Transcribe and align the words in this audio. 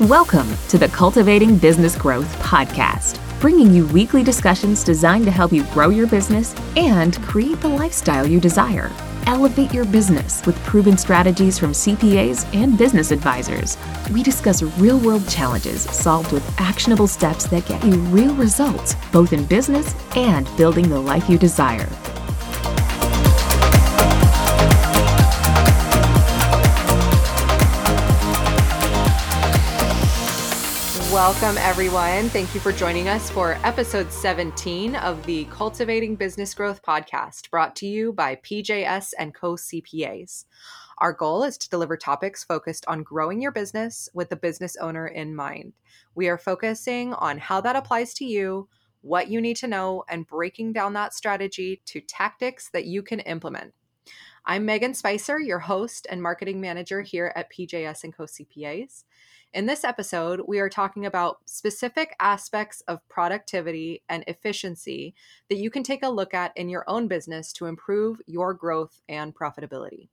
Welcome 0.00 0.48
to 0.70 0.76
the 0.76 0.88
Cultivating 0.88 1.56
Business 1.56 1.94
Growth 1.94 2.26
podcast, 2.40 3.20
bringing 3.40 3.72
you 3.72 3.86
weekly 3.86 4.24
discussions 4.24 4.82
designed 4.82 5.24
to 5.26 5.30
help 5.30 5.52
you 5.52 5.62
grow 5.66 5.88
your 5.90 6.08
business 6.08 6.52
and 6.76 7.16
create 7.22 7.60
the 7.60 7.68
lifestyle 7.68 8.26
you 8.26 8.40
desire. 8.40 8.90
Elevate 9.28 9.72
your 9.72 9.84
business 9.84 10.44
with 10.46 10.58
proven 10.64 10.98
strategies 10.98 11.60
from 11.60 11.70
CPAs 11.70 12.44
and 12.52 12.76
business 12.76 13.12
advisors. 13.12 13.78
We 14.10 14.24
discuss 14.24 14.64
real 14.64 14.98
world 14.98 15.28
challenges 15.28 15.82
solved 15.82 16.32
with 16.32 16.60
actionable 16.60 17.06
steps 17.06 17.46
that 17.46 17.66
get 17.66 17.84
you 17.84 17.92
real 17.92 18.34
results, 18.34 18.96
both 19.12 19.32
in 19.32 19.44
business 19.44 19.94
and 20.16 20.48
building 20.56 20.88
the 20.88 20.98
life 20.98 21.30
you 21.30 21.38
desire. 21.38 21.88
Welcome, 31.14 31.56
everyone. 31.58 32.28
Thank 32.30 32.54
you 32.54 32.60
for 32.60 32.72
joining 32.72 33.08
us 33.08 33.30
for 33.30 33.56
episode 33.62 34.10
17 34.10 34.96
of 34.96 35.24
the 35.26 35.44
Cultivating 35.44 36.16
Business 36.16 36.52
Growth 36.54 36.82
podcast, 36.82 37.50
brought 37.50 37.76
to 37.76 37.86
you 37.86 38.12
by 38.12 38.34
PJS 38.34 39.12
and 39.16 39.32
Co 39.32 39.52
CPAs. 39.54 40.46
Our 40.98 41.12
goal 41.12 41.44
is 41.44 41.56
to 41.58 41.70
deliver 41.70 41.96
topics 41.96 42.42
focused 42.42 42.84
on 42.88 43.04
growing 43.04 43.40
your 43.40 43.52
business 43.52 44.08
with 44.12 44.28
the 44.28 44.34
business 44.34 44.76
owner 44.78 45.06
in 45.06 45.36
mind. 45.36 45.74
We 46.16 46.28
are 46.28 46.36
focusing 46.36 47.14
on 47.14 47.38
how 47.38 47.60
that 47.60 47.76
applies 47.76 48.12
to 48.14 48.24
you, 48.24 48.68
what 49.02 49.28
you 49.28 49.40
need 49.40 49.58
to 49.58 49.68
know, 49.68 50.02
and 50.08 50.26
breaking 50.26 50.72
down 50.72 50.94
that 50.94 51.14
strategy 51.14 51.80
to 51.86 52.00
tactics 52.00 52.70
that 52.72 52.86
you 52.86 53.04
can 53.04 53.20
implement. 53.20 53.72
I'm 54.46 54.66
Megan 54.66 54.92
Spicer, 54.92 55.40
your 55.40 55.60
host 55.60 56.06
and 56.10 56.22
marketing 56.22 56.60
manager 56.60 57.00
here 57.00 57.32
at 57.34 57.50
PJS 57.50 58.04
and 58.04 58.14
Co 58.14 58.24
CPAs. 58.24 59.04
In 59.54 59.64
this 59.64 59.84
episode, 59.84 60.42
we 60.46 60.58
are 60.58 60.68
talking 60.68 61.06
about 61.06 61.38
specific 61.46 62.14
aspects 62.20 62.82
of 62.86 63.08
productivity 63.08 64.02
and 64.10 64.22
efficiency 64.26 65.14
that 65.48 65.56
you 65.56 65.70
can 65.70 65.82
take 65.82 66.02
a 66.02 66.10
look 66.10 66.34
at 66.34 66.54
in 66.56 66.68
your 66.68 66.84
own 66.88 67.08
business 67.08 67.54
to 67.54 67.64
improve 67.64 68.20
your 68.26 68.52
growth 68.52 69.00
and 69.08 69.34
profitability. 69.34 70.10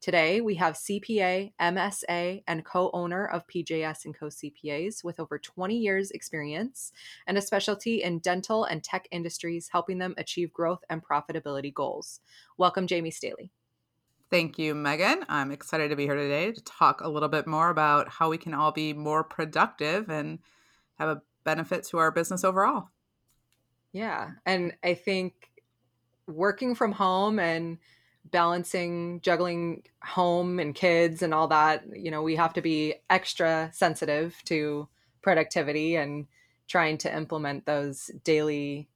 Today, 0.00 0.40
we 0.40 0.54
have 0.54 0.74
CPA, 0.74 1.52
MSA, 1.60 2.44
and 2.48 2.64
co 2.64 2.90
owner 2.94 3.26
of 3.26 3.46
PJS 3.46 4.06
and 4.06 4.18
Co 4.18 4.26
CPAs 4.26 5.04
with 5.04 5.20
over 5.20 5.38
20 5.38 5.76
years' 5.76 6.12
experience 6.12 6.92
and 7.26 7.36
a 7.36 7.42
specialty 7.42 8.02
in 8.02 8.20
dental 8.20 8.64
and 8.64 8.82
tech 8.82 9.06
industries, 9.10 9.68
helping 9.70 9.98
them 9.98 10.14
achieve 10.16 10.50
growth 10.50 10.82
and 10.88 11.04
profitability 11.04 11.74
goals. 11.74 12.20
Welcome, 12.56 12.86
Jamie 12.86 13.10
Staley. 13.10 13.52
Thank 14.30 14.58
you, 14.58 14.74
Megan. 14.74 15.24
I'm 15.28 15.52
excited 15.52 15.90
to 15.90 15.96
be 15.96 16.04
here 16.04 16.16
today 16.16 16.50
to 16.50 16.64
talk 16.64 17.00
a 17.00 17.08
little 17.08 17.28
bit 17.28 17.46
more 17.46 17.70
about 17.70 18.08
how 18.08 18.28
we 18.28 18.38
can 18.38 18.54
all 18.54 18.72
be 18.72 18.92
more 18.92 19.22
productive 19.22 20.08
and 20.08 20.40
have 20.98 21.08
a 21.08 21.22
benefit 21.44 21.84
to 21.84 21.98
our 21.98 22.10
business 22.10 22.42
overall. 22.42 22.88
Yeah. 23.92 24.30
And 24.44 24.74
I 24.82 24.94
think 24.94 25.50
working 26.26 26.74
from 26.74 26.92
home 26.92 27.38
and 27.38 27.78
balancing, 28.24 29.20
juggling 29.20 29.84
home 30.02 30.58
and 30.58 30.74
kids 30.74 31.22
and 31.22 31.32
all 31.32 31.46
that, 31.48 31.84
you 31.94 32.10
know, 32.10 32.22
we 32.22 32.34
have 32.34 32.52
to 32.54 32.60
be 32.62 32.94
extra 33.08 33.70
sensitive 33.72 34.34
to 34.46 34.88
productivity 35.22 35.96
and 35.96 36.26
trying 36.66 36.98
to 36.98 37.16
implement 37.16 37.64
those 37.64 38.10
daily 38.24 38.88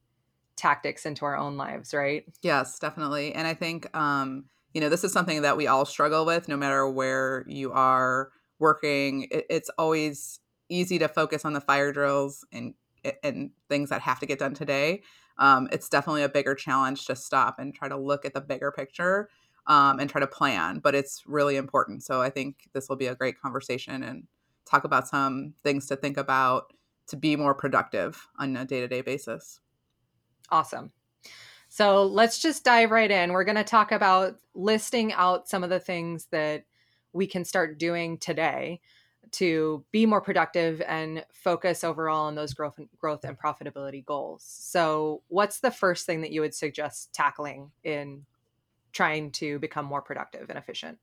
tactics 0.56 1.06
into 1.06 1.24
our 1.24 1.36
own 1.36 1.56
lives, 1.56 1.94
right? 1.94 2.24
Yes, 2.42 2.80
definitely. 2.80 3.32
And 3.32 3.46
I 3.46 3.54
think, 3.54 3.96
um, 3.96 4.46
you 4.72 4.80
know, 4.80 4.88
this 4.88 5.04
is 5.04 5.12
something 5.12 5.42
that 5.42 5.56
we 5.56 5.66
all 5.66 5.84
struggle 5.84 6.24
with 6.24 6.48
no 6.48 6.56
matter 6.56 6.88
where 6.88 7.44
you 7.46 7.72
are 7.72 8.30
working. 8.58 9.26
it's 9.30 9.70
always 9.78 10.40
easy 10.68 10.98
to 10.98 11.08
focus 11.08 11.44
on 11.44 11.52
the 11.52 11.60
fire 11.60 11.92
drills 11.92 12.44
and 12.52 12.74
and 13.22 13.50
things 13.68 13.88
that 13.88 14.02
have 14.02 14.20
to 14.20 14.26
get 14.26 14.38
done 14.38 14.54
today. 14.54 15.02
Um, 15.38 15.68
it's 15.72 15.88
definitely 15.88 16.22
a 16.22 16.28
bigger 16.28 16.54
challenge 16.54 17.06
to 17.06 17.16
stop 17.16 17.58
and 17.58 17.74
try 17.74 17.88
to 17.88 17.96
look 17.96 18.26
at 18.26 18.34
the 18.34 18.42
bigger 18.42 18.70
picture 18.70 19.30
um, 19.66 19.98
and 19.98 20.10
try 20.10 20.20
to 20.20 20.26
plan, 20.26 20.80
but 20.80 20.94
it's 20.94 21.22
really 21.26 21.56
important. 21.56 22.02
So 22.02 22.20
I 22.20 22.28
think 22.28 22.68
this 22.74 22.88
will 22.88 22.96
be 22.96 23.06
a 23.06 23.14
great 23.14 23.40
conversation 23.40 24.02
and 24.02 24.24
talk 24.66 24.84
about 24.84 25.08
some 25.08 25.54
things 25.62 25.86
to 25.86 25.96
think 25.96 26.18
about 26.18 26.74
to 27.06 27.16
be 27.16 27.36
more 27.36 27.54
productive 27.54 28.28
on 28.38 28.56
a 28.56 28.64
day 28.64 28.80
to 28.80 28.88
day 28.88 29.00
basis. 29.00 29.60
Awesome. 30.50 30.92
So 31.72 32.04
let's 32.04 32.40
just 32.40 32.64
dive 32.64 32.90
right 32.90 33.10
in. 33.10 33.32
We're 33.32 33.44
going 33.44 33.56
to 33.56 33.62
talk 33.62 33.92
about 33.92 34.34
listing 34.56 35.12
out 35.12 35.48
some 35.48 35.62
of 35.62 35.70
the 35.70 35.78
things 35.78 36.26
that 36.32 36.64
we 37.12 37.28
can 37.28 37.44
start 37.44 37.78
doing 37.78 38.18
today 38.18 38.80
to 39.32 39.84
be 39.92 40.04
more 40.04 40.20
productive 40.20 40.82
and 40.82 41.24
focus 41.32 41.84
overall 41.84 42.26
on 42.26 42.34
those 42.34 42.54
growth 42.54 42.76
and, 42.78 42.88
growth 42.98 43.22
and 43.22 43.38
profitability 43.38 44.04
goals. 44.04 44.42
So, 44.44 45.22
what's 45.28 45.60
the 45.60 45.70
first 45.70 46.06
thing 46.06 46.22
that 46.22 46.32
you 46.32 46.40
would 46.40 46.54
suggest 46.54 47.12
tackling 47.12 47.70
in 47.84 48.26
trying 48.92 49.30
to 49.32 49.60
become 49.60 49.84
more 49.84 50.02
productive 50.02 50.50
and 50.50 50.58
efficient? 50.58 50.98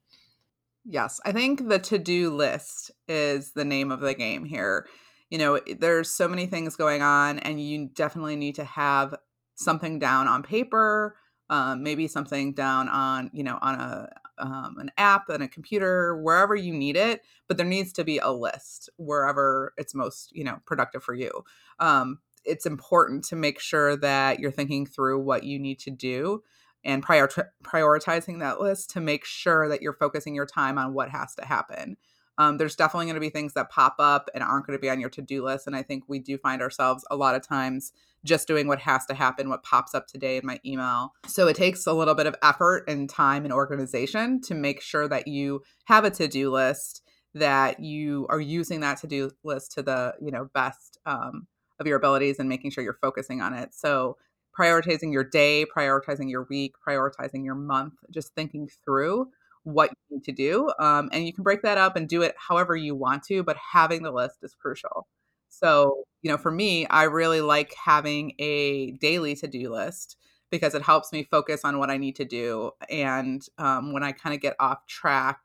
Yes, 0.84 1.22
I 1.24 1.32
think 1.32 1.70
the 1.70 1.80
to-do 1.80 2.30
list 2.30 2.92
is 3.08 3.54
the 3.54 3.64
name 3.64 3.90
of 3.90 4.02
the 4.02 4.14
game 4.14 4.44
here. 4.44 4.86
You 5.30 5.38
know, 5.38 5.62
there's 5.80 6.10
so 6.10 6.28
many 6.28 6.46
things 6.46 6.76
going 6.76 7.02
on 7.02 7.40
and 7.40 7.62
you 7.62 7.90
definitely 7.94 8.36
need 8.36 8.56
to 8.56 8.66
have 8.66 9.16
something 9.58 10.00
down 10.00 10.28
on 10.28 10.44
paper, 10.44 11.18
um, 11.50 11.84
maybe 11.84 12.08
something 12.08 12.54
down 12.54 12.90
on 12.90 13.30
you 13.34 13.44
know 13.44 13.58
on 13.62 13.76
a 13.76 14.10
um, 14.38 14.78
an 14.80 14.92
app 14.98 15.30
and 15.30 15.42
a 15.42 15.48
computer 15.48 16.16
wherever 16.16 16.56
you 16.56 16.72
need 16.72 16.96
it 16.96 17.24
but 17.48 17.58
there 17.58 17.66
needs 17.66 17.92
to 17.94 18.04
be 18.04 18.20
a 18.20 18.30
list 18.32 18.90
wherever 18.98 19.74
it's 19.78 19.96
most 19.96 20.32
you 20.36 20.44
know 20.44 20.60
productive 20.66 21.04
for 21.04 21.14
you. 21.14 21.44
Um, 21.80 22.20
it's 22.46 22.66
important 22.66 23.26
to 23.26 23.36
make 23.36 23.60
sure 23.60 23.98
that 23.98 24.40
you're 24.40 24.52
thinking 24.52 24.86
through 24.86 25.20
what 25.20 25.44
you 25.44 25.60
need 25.60 25.80
to 25.80 25.92
do 25.92 26.44
and 26.84 27.04
prior- 27.04 27.30
prioritizing 27.64 28.40
that 28.40 28.62
list 28.62 28.92
to 28.92 29.02
make 29.02 29.26
sure 29.26 29.68
that 29.68 29.82
you're 29.82 29.94
focusing 29.94 30.34
your 30.34 30.46
time 30.46 30.78
on 30.78 30.94
what 30.94 31.10
has 31.10 31.36
to 31.36 31.46
happen 31.46 31.98
um, 32.38 32.58
there's 32.58 32.76
definitely 32.76 33.06
going 33.06 33.16
to 33.16 33.22
be 33.22 33.30
things 33.30 33.54
that 33.54 33.70
pop 33.70 33.96
up 34.00 34.30
and 34.34 34.44
aren't 34.44 34.66
going 34.68 34.78
to 34.78 34.82
be 34.82 34.90
on 34.90 35.00
your 35.00 35.10
to-do 35.10 35.44
list 35.44 35.68
and 35.68 35.76
i 35.76 35.82
think 35.82 36.04
we 36.08 36.20
do 36.20 36.38
find 36.38 36.62
ourselves 36.62 37.06
a 37.10 37.16
lot 37.16 37.36
of 37.36 37.46
times 37.46 37.94
just 38.28 38.48
doing 38.48 38.68
what 38.68 38.80
has 38.80 39.06
to 39.06 39.14
happen 39.14 39.50
what 39.50 39.64
pops 39.64 39.96
up 39.96 40.08
today 40.08 40.38
in 40.38 40.46
my 40.46 40.60
email. 40.66 41.14
So 41.28 41.48
it 41.48 41.56
takes 41.56 41.88
a 41.88 41.94
little 41.94 42.14
bit 42.14 42.28
of 42.28 42.36
effort 42.44 42.84
and 42.88 43.10
time 43.10 43.44
and 43.46 43.54
organization 43.54 44.42
to 44.42 44.54
make 44.54 44.82
sure 44.82 45.08
that 45.08 45.28
you 45.28 45.64
have 45.86 46.04
a 46.04 46.12
to-do 46.12 46.52
list 46.52 47.02
that 47.34 47.80
you 47.80 48.26
are 48.30 48.40
using 48.40 48.80
that 48.82 48.98
to-do 49.00 49.32
list 49.44 49.72
to 49.74 49.82
the 49.82 50.14
you 50.22 50.32
know 50.32 50.50
best 50.54 51.00
um, 51.06 51.48
of 51.80 51.88
your 51.88 51.98
abilities 51.98 52.40
and 52.40 52.50
making 52.50 52.72
sure 52.72 52.84
you're 52.84 52.98
focusing 53.02 53.42
on 53.42 53.54
it. 53.54 53.74
So 53.74 54.18
prioritizing 54.58 55.14
your 55.14 55.24
day 55.24 55.66
prioritizing 55.66 56.30
your 56.30 56.48
week 56.50 56.74
prioritizing 56.86 57.46
your 57.46 57.54
month 57.54 57.94
just 58.10 58.34
thinking 58.34 58.68
through 58.84 59.28
what 59.68 59.92
you 59.92 60.18
need 60.18 60.24
to 60.24 60.32
do. 60.32 60.72
Um, 60.80 61.10
and 61.12 61.26
you 61.26 61.34
can 61.34 61.44
break 61.44 61.62
that 61.64 61.78
up 61.78 61.98
and 61.98 62.08
do 62.08 62.22
it 62.22 62.36
however 62.38 62.76
you 62.76 62.96
want 62.96 63.24
to, 63.24 63.44
but 63.44 63.58
having 63.58 64.02
the 64.02 64.12
list 64.12 64.38
is 64.42 64.56
crucial. 64.56 65.08
So, 65.50 66.04
you 66.22 66.32
know, 66.32 66.38
for 66.38 66.52
me, 66.52 66.88
I 66.88 67.04
really 67.04 67.42
like 67.42 67.74
having 67.74 68.34
a 68.40 68.92
daily 68.92 69.36
to 69.36 69.48
do 69.48 69.72
list 69.72 70.16
because 70.50 70.74
it 70.74 70.82
helps 70.82 71.12
me 71.12 71.24
focus 71.30 71.66
on 71.66 71.80
what 71.80 71.90
I 71.90 71.98
need 71.98 72.16
to 72.16 72.26
do. 72.26 72.72
And 72.90 73.46
um, 73.58 73.92
when 73.92 74.04
I 74.04 74.14
kind 74.14 74.34
of 74.34 74.40
get 74.40 74.56
off 74.60 74.86
track, 74.88 75.40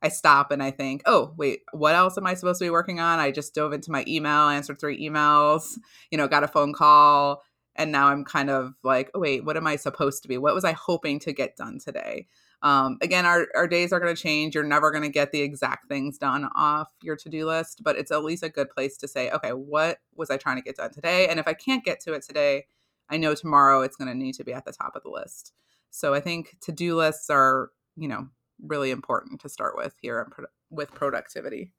I 0.00 0.08
stop 0.10 0.52
and 0.52 0.62
I 0.62 0.70
think, 0.70 1.02
oh, 1.06 1.34
wait, 1.36 1.62
what 1.72 1.96
else 1.96 2.16
am 2.16 2.26
I 2.26 2.34
supposed 2.34 2.60
to 2.60 2.66
be 2.66 2.70
working 2.70 3.00
on? 3.00 3.18
I 3.18 3.32
just 3.32 3.54
dove 3.54 3.72
into 3.72 3.90
my 3.90 4.04
email, 4.06 4.48
answered 4.48 4.78
three 4.78 5.04
emails, 5.04 5.76
you 6.12 6.18
know, 6.18 6.28
got 6.28 6.44
a 6.44 6.48
phone 6.48 6.72
call. 6.72 7.42
And 7.74 7.90
now 7.90 8.08
I'm 8.08 8.24
kind 8.24 8.48
of 8.48 8.74
like, 8.84 9.10
oh, 9.14 9.20
wait, 9.20 9.44
what 9.44 9.56
am 9.56 9.66
I 9.66 9.74
supposed 9.76 10.22
to 10.22 10.28
be? 10.28 10.38
What 10.38 10.54
was 10.54 10.64
I 10.64 10.72
hoping 10.72 11.18
to 11.20 11.32
get 11.32 11.56
done 11.56 11.78
today? 11.78 12.28
Um, 12.62 12.98
again, 13.02 13.26
our, 13.26 13.46
our 13.54 13.68
days 13.68 13.92
are 13.92 14.00
going 14.00 14.14
to 14.14 14.20
change. 14.20 14.54
You're 14.54 14.64
never 14.64 14.90
going 14.90 15.02
to 15.02 15.08
get 15.08 15.30
the 15.30 15.42
exact 15.42 15.88
things 15.88 16.18
done 16.18 16.48
off 16.56 16.88
your 17.02 17.16
to 17.16 17.28
do 17.28 17.46
list, 17.46 17.82
but 17.82 17.96
it's 17.96 18.10
at 18.10 18.24
least 18.24 18.42
a 18.42 18.48
good 18.48 18.70
place 18.70 18.96
to 18.98 19.08
say, 19.08 19.30
okay, 19.30 19.50
what 19.50 19.98
was 20.14 20.30
I 20.30 20.36
trying 20.36 20.56
to 20.56 20.62
get 20.62 20.76
done 20.76 20.90
today? 20.90 21.28
And 21.28 21.38
if 21.38 21.46
I 21.46 21.52
can't 21.52 21.84
get 21.84 22.00
to 22.00 22.14
it 22.14 22.22
today, 22.22 22.66
I 23.08 23.18
know 23.18 23.34
tomorrow 23.34 23.82
it's 23.82 23.96
going 23.96 24.08
to 24.08 24.16
need 24.16 24.34
to 24.36 24.44
be 24.44 24.52
at 24.52 24.64
the 24.64 24.72
top 24.72 24.96
of 24.96 25.02
the 25.02 25.10
list. 25.10 25.52
So 25.90 26.14
I 26.14 26.20
think 26.20 26.56
to 26.62 26.72
do 26.72 26.96
lists 26.96 27.30
are, 27.30 27.70
you 27.96 28.08
know, 28.08 28.28
really 28.62 28.90
important 28.90 29.40
to 29.42 29.48
start 29.48 29.76
with 29.76 29.94
here 30.00 30.28
with 30.70 30.92
productivity. 30.92 31.72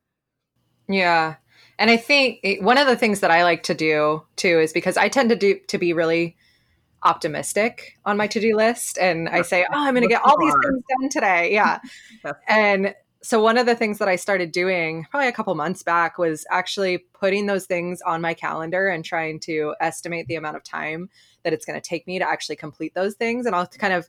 Yeah. 0.87 1.35
And 1.79 1.91
I 1.91 1.97
think 1.97 2.39
one 2.61 2.77
of 2.77 2.87
the 2.87 2.95
things 2.95 3.19
that 3.19 3.31
I 3.31 3.43
like 3.43 3.63
to 3.63 3.73
do 3.73 4.23
too 4.37 4.59
is 4.59 4.71
because 4.71 4.95
I 4.95 5.09
tend 5.09 5.29
to 5.29 5.35
do 5.35 5.59
to 5.67 5.77
be 5.77 5.91
really 5.91 6.37
optimistic 7.03 7.97
on 8.05 8.17
my 8.17 8.27
to-do 8.27 8.55
list 8.55 8.97
and 8.97 9.29
I 9.29 9.41
say, 9.41 9.63
"Oh, 9.63 9.77
I'm 9.77 9.93
going 9.93 10.01
to 10.03 10.07
get 10.07 10.21
all 10.23 10.39
these 10.39 10.53
things 10.63 10.83
done 10.99 11.09
today." 11.09 11.53
Yeah. 11.53 11.79
and 12.47 12.95
so 13.21 13.41
one 13.41 13.57
of 13.57 13.65
the 13.65 13.75
things 13.75 13.97
that 13.97 14.07
I 14.07 14.15
started 14.15 14.51
doing 14.51 15.05
probably 15.09 15.27
a 15.27 15.33
couple 15.33 15.53
months 15.55 15.83
back 15.83 16.17
was 16.17 16.45
actually 16.51 16.99
putting 17.13 17.45
those 17.45 17.65
things 17.65 18.01
on 18.05 18.21
my 18.21 18.33
calendar 18.33 18.87
and 18.87 19.03
trying 19.03 19.39
to 19.41 19.75
estimate 19.81 20.27
the 20.27 20.35
amount 20.35 20.55
of 20.55 20.63
time 20.63 21.09
that 21.43 21.51
it's 21.51 21.65
going 21.65 21.79
to 21.79 21.87
take 21.89 22.07
me 22.07 22.19
to 22.19 22.27
actually 22.27 22.55
complete 22.55 22.93
those 22.93 23.15
things 23.15 23.45
and 23.45 23.55
I'll 23.55 23.67
kind 23.67 23.93
of 23.93 24.07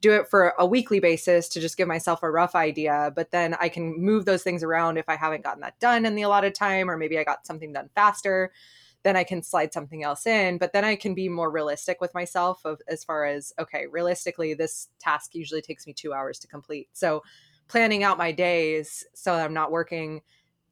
do 0.00 0.12
it 0.12 0.28
for 0.28 0.54
a 0.58 0.66
weekly 0.66 1.00
basis 1.00 1.48
to 1.48 1.60
just 1.60 1.76
give 1.76 1.88
myself 1.88 2.22
a 2.22 2.30
rough 2.30 2.54
idea. 2.54 3.12
But 3.14 3.30
then 3.30 3.54
I 3.60 3.68
can 3.68 4.00
move 4.00 4.24
those 4.24 4.42
things 4.42 4.62
around 4.62 4.96
if 4.96 5.08
I 5.08 5.16
haven't 5.16 5.44
gotten 5.44 5.60
that 5.60 5.78
done 5.78 6.06
in 6.06 6.14
the 6.14 6.22
allotted 6.22 6.54
time, 6.54 6.90
or 6.90 6.96
maybe 6.96 7.18
I 7.18 7.24
got 7.24 7.46
something 7.46 7.72
done 7.72 7.90
faster. 7.94 8.52
Then 9.02 9.16
I 9.16 9.24
can 9.24 9.42
slide 9.42 9.72
something 9.72 10.02
else 10.02 10.26
in. 10.26 10.58
But 10.58 10.72
then 10.72 10.84
I 10.84 10.96
can 10.96 11.14
be 11.14 11.28
more 11.28 11.50
realistic 11.50 12.00
with 12.00 12.14
myself 12.14 12.60
of 12.64 12.80
as 12.88 13.04
far 13.04 13.24
as 13.24 13.52
okay, 13.58 13.86
realistically, 13.90 14.54
this 14.54 14.88
task 14.98 15.34
usually 15.34 15.62
takes 15.62 15.86
me 15.86 15.92
two 15.92 16.12
hours 16.12 16.38
to 16.40 16.48
complete. 16.48 16.88
So 16.92 17.22
planning 17.68 18.02
out 18.02 18.18
my 18.18 18.32
days 18.32 19.04
so 19.14 19.32
I'm 19.32 19.54
not 19.54 19.70
working 19.70 20.22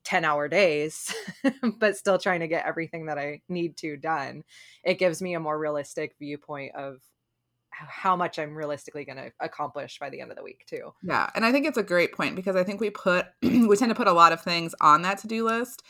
10 0.04 0.24
hour 0.24 0.48
days, 0.48 1.14
but 1.78 1.96
still 1.96 2.18
trying 2.18 2.40
to 2.40 2.48
get 2.48 2.64
everything 2.64 3.06
that 3.06 3.18
I 3.18 3.42
need 3.48 3.76
to 3.78 3.96
done, 3.96 4.42
it 4.82 4.98
gives 4.98 5.20
me 5.20 5.34
a 5.34 5.40
more 5.40 5.58
realistic 5.58 6.14
viewpoint 6.18 6.74
of 6.74 7.00
how 7.70 8.16
much 8.16 8.38
I'm 8.38 8.54
realistically 8.54 9.04
going 9.04 9.18
to 9.18 9.30
accomplish 9.40 9.98
by 9.98 10.10
the 10.10 10.20
end 10.20 10.30
of 10.30 10.36
the 10.36 10.42
week 10.42 10.64
too. 10.66 10.92
Yeah, 11.02 11.28
and 11.34 11.44
I 11.44 11.52
think 11.52 11.66
it's 11.66 11.78
a 11.78 11.82
great 11.82 12.12
point 12.12 12.36
because 12.36 12.56
I 12.56 12.64
think 12.64 12.80
we 12.80 12.90
put 12.90 13.26
we 13.42 13.76
tend 13.76 13.90
to 13.90 13.94
put 13.94 14.08
a 14.08 14.12
lot 14.12 14.32
of 14.32 14.40
things 14.40 14.74
on 14.80 15.02
that 15.02 15.18
to-do 15.18 15.44
list 15.44 15.82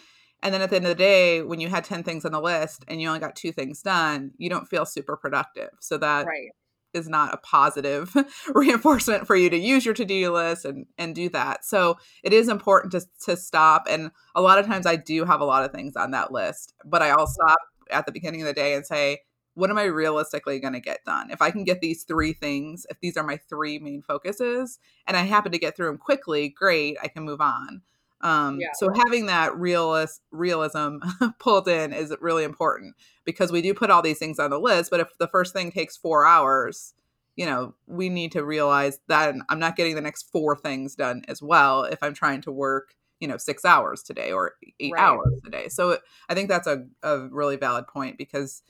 and 0.42 0.54
then 0.54 0.62
at 0.62 0.70
the 0.70 0.76
end 0.76 0.86
of 0.86 0.90
the 0.90 0.94
day 0.94 1.42
when 1.42 1.60
you 1.60 1.68
had 1.68 1.84
10 1.84 2.02
things 2.02 2.24
on 2.24 2.32
the 2.32 2.40
list 2.40 2.84
and 2.88 3.00
you 3.00 3.08
only 3.08 3.20
got 3.20 3.36
two 3.36 3.52
things 3.52 3.82
done, 3.82 4.32
you 4.38 4.48
don't 4.48 4.68
feel 4.68 4.86
super 4.86 5.16
productive. 5.16 5.70
So 5.80 5.98
that 5.98 6.26
right 6.26 6.50
is 6.94 7.08
not 7.08 7.34
a 7.34 7.38
positive 7.38 8.14
reinforcement 8.54 9.26
for 9.26 9.36
you 9.36 9.50
to 9.50 9.58
use 9.58 9.84
your 9.84 9.94
to-do 9.94 10.32
list 10.32 10.64
and 10.64 10.86
and 10.96 11.14
do 11.14 11.28
that. 11.30 11.64
So 11.64 11.98
it 12.22 12.32
is 12.32 12.48
important 12.48 12.92
to 12.92 13.02
to 13.26 13.36
stop 13.36 13.86
and 13.88 14.10
a 14.34 14.42
lot 14.42 14.58
of 14.58 14.66
times 14.66 14.86
I 14.86 14.96
do 14.96 15.24
have 15.24 15.40
a 15.40 15.44
lot 15.44 15.64
of 15.64 15.72
things 15.72 15.96
on 15.96 16.12
that 16.12 16.32
list, 16.32 16.74
but 16.84 17.02
I 17.02 17.10
also 17.10 17.40
mm-hmm. 17.40 17.48
stop 17.48 17.58
at 17.90 18.06
the 18.06 18.12
beginning 18.12 18.42
of 18.42 18.46
the 18.46 18.52
day 18.52 18.74
and 18.74 18.86
say, 18.86 19.20
what 19.54 19.70
am 19.70 19.78
I 19.78 19.84
realistically 19.84 20.60
going 20.60 20.74
to 20.74 20.80
get 20.80 21.04
done? 21.04 21.30
If 21.30 21.42
I 21.42 21.50
can 21.50 21.64
get 21.64 21.80
these 21.80 22.04
three 22.04 22.32
things, 22.32 22.86
if 22.90 23.00
these 23.00 23.16
are 23.16 23.24
my 23.24 23.38
three 23.48 23.78
main 23.78 24.02
focuses 24.02 24.78
and 25.06 25.16
I 25.16 25.22
happen 25.22 25.50
to 25.52 25.58
get 25.58 25.76
through 25.76 25.86
them 25.86 25.98
quickly, 25.98 26.48
great, 26.48 26.96
I 27.02 27.08
can 27.08 27.24
move 27.24 27.40
on. 27.40 27.82
Um, 28.20 28.58
yeah. 28.60 28.70
So 28.74 28.90
having 28.92 29.26
that 29.26 29.56
realist 29.56 30.22
realism 30.30 30.98
pulled 31.38 31.68
in 31.68 31.92
is 31.92 32.14
really 32.20 32.44
important 32.44 32.96
because 33.24 33.52
we 33.52 33.62
do 33.62 33.74
put 33.74 33.90
all 33.90 34.02
these 34.02 34.18
things 34.18 34.38
on 34.38 34.50
the 34.50 34.58
list. 34.58 34.90
But 34.90 35.00
if 35.00 35.16
the 35.18 35.28
first 35.28 35.52
thing 35.52 35.70
takes 35.70 35.96
four 35.96 36.26
hours, 36.26 36.94
you 37.36 37.46
know, 37.46 37.74
we 37.86 38.08
need 38.08 38.32
to 38.32 38.44
realize 38.44 38.98
that 39.06 39.34
I'm 39.48 39.60
not 39.60 39.76
getting 39.76 39.94
the 39.94 40.00
next 40.00 40.32
four 40.32 40.56
things 40.56 40.96
done 40.96 41.22
as 41.28 41.40
well 41.40 41.84
if 41.84 42.02
I'm 42.02 42.14
trying 42.14 42.40
to 42.42 42.52
work, 42.52 42.94
you 43.20 43.28
know, 43.28 43.36
six 43.36 43.64
hours 43.64 44.02
today 44.02 44.32
or 44.32 44.54
eight 44.80 44.92
right. 44.92 45.02
hours 45.02 45.40
today. 45.44 45.68
So 45.68 45.98
I 46.28 46.34
think 46.34 46.48
that's 46.48 46.66
a, 46.66 46.86
a 47.04 47.28
really 47.28 47.56
valid 47.56 47.86
point 47.86 48.18
because 48.18 48.62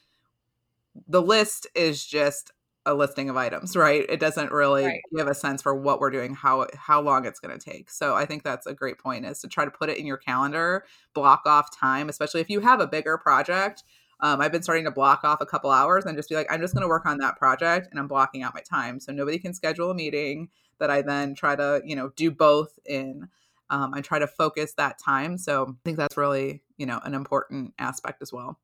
the 1.06 1.22
list 1.22 1.66
is 1.74 2.04
just 2.04 2.52
a 2.86 2.94
listing 2.94 3.28
of 3.28 3.36
items, 3.36 3.76
right? 3.76 4.04
It 4.08 4.20
doesn't 4.20 4.50
really 4.50 4.86
right. 4.86 5.00
give 5.14 5.28
a 5.28 5.34
sense 5.34 5.62
for 5.62 5.74
what 5.74 6.00
we're 6.00 6.10
doing, 6.10 6.34
how 6.34 6.66
how 6.76 7.00
long 7.00 7.26
it's 7.26 7.40
going 7.40 7.56
to 7.56 7.62
take. 7.62 7.90
So 7.90 8.14
I 8.14 8.24
think 8.24 8.42
that's 8.42 8.66
a 8.66 8.74
great 8.74 8.98
point 8.98 9.26
is 9.26 9.40
to 9.40 9.48
try 9.48 9.64
to 9.64 9.70
put 9.70 9.90
it 9.90 9.98
in 9.98 10.06
your 10.06 10.16
calendar, 10.16 10.84
block 11.14 11.42
off 11.46 11.76
time, 11.76 12.08
especially 12.08 12.40
if 12.40 12.48
you 12.48 12.60
have 12.60 12.80
a 12.80 12.86
bigger 12.86 13.18
project. 13.18 13.84
Um, 14.20 14.40
I've 14.40 14.50
been 14.50 14.62
starting 14.62 14.84
to 14.84 14.90
block 14.90 15.22
off 15.22 15.40
a 15.40 15.46
couple 15.46 15.70
hours 15.70 16.04
and 16.04 16.16
just 16.16 16.28
be 16.28 16.34
like, 16.34 16.50
I'm 16.50 16.60
just 16.60 16.74
going 16.74 16.82
to 16.82 16.88
work 16.88 17.06
on 17.06 17.18
that 17.18 17.36
project, 17.36 17.88
and 17.90 18.00
I'm 18.00 18.08
blocking 18.08 18.42
out 18.42 18.52
my 18.52 18.62
time, 18.62 18.98
so 18.98 19.12
nobody 19.12 19.38
can 19.38 19.54
schedule 19.54 19.90
a 19.90 19.94
meeting 19.94 20.48
that 20.80 20.90
I 20.90 21.02
then 21.02 21.34
try 21.34 21.56
to 21.56 21.82
you 21.84 21.96
know 21.96 22.10
do 22.16 22.30
both 22.30 22.78
in. 22.86 23.28
Um, 23.70 23.92
I 23.92 24.00
try 24.00 24.18
to 24.18 24.26
focus 24.26 24.72
that 24.78 24.98
time, 24.98 25.36
so 25.36 25.66
I 25.68 25.72
think 25.84 25.98
that's 25.98 26.16
really 26.16 26.62
you 26.78 26.86
know 26.86 27.00
an 27.04 27.14
important 27.14 27.74
aspect 27.78 28.22
as 28.22 28.32
well. 28.32 28.58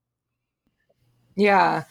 Yeah. 1.36 1.84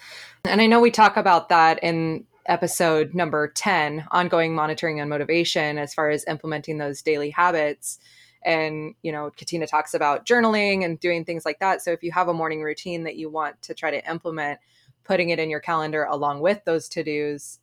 And 0.45 0.61
I 0.61 0.67
know 0.67 0.79
we 0.79 0.91
talk 0.91 1.17
about 1.17 1.49
that 1.49 1.81
in 1.83 2.25
episode 2.45 3.13
number 3.13 3.47
10 3.47 4.05
ongoing 4.11 4.53
monitoring 4.53 4.99
and 4.99 5.09
motivation 5.09 5.77
as 5.77 5.93
far 5.93 6.09
as 6.09 6.25
implementing 6.25 6.77
those 6.77 7.01
daily 7.01 7.29
habits. 7.29 7.99
And 8.45 8.95
you 9.01 9.11
know 9.13 9.31
katina 9.31 9.67
talks 9.67 9.93
about 9.93 10.25
journaling 10.25 10.83
and 10.83 10.99
doing 10.99 11.23
things 11.23 11.45
like 11.45 11.59
that. 11.59 11.81
So 11.81 11.91
if 11.91 12.03
you 12.03 12.11
have 12.11 12.27
a 12.27 12.33
morning 12.33 12.61
routine 12.61 13.03
that 13.03 13.15
you 13.15 13.29
want 13.29 13.61
to 13.63 13.73
try 13.73 13.91
to 13.91 14.09
implement 14.09 14.59
putting 15.05 15.29
it 15.29 15.39
in 15.39 15.49
your 15.49 15.61
calendar 15.61 16.03
along 16.03 16.41
with 16.41 16.63
those 16.65 16.89
to-dos 16.89 17.59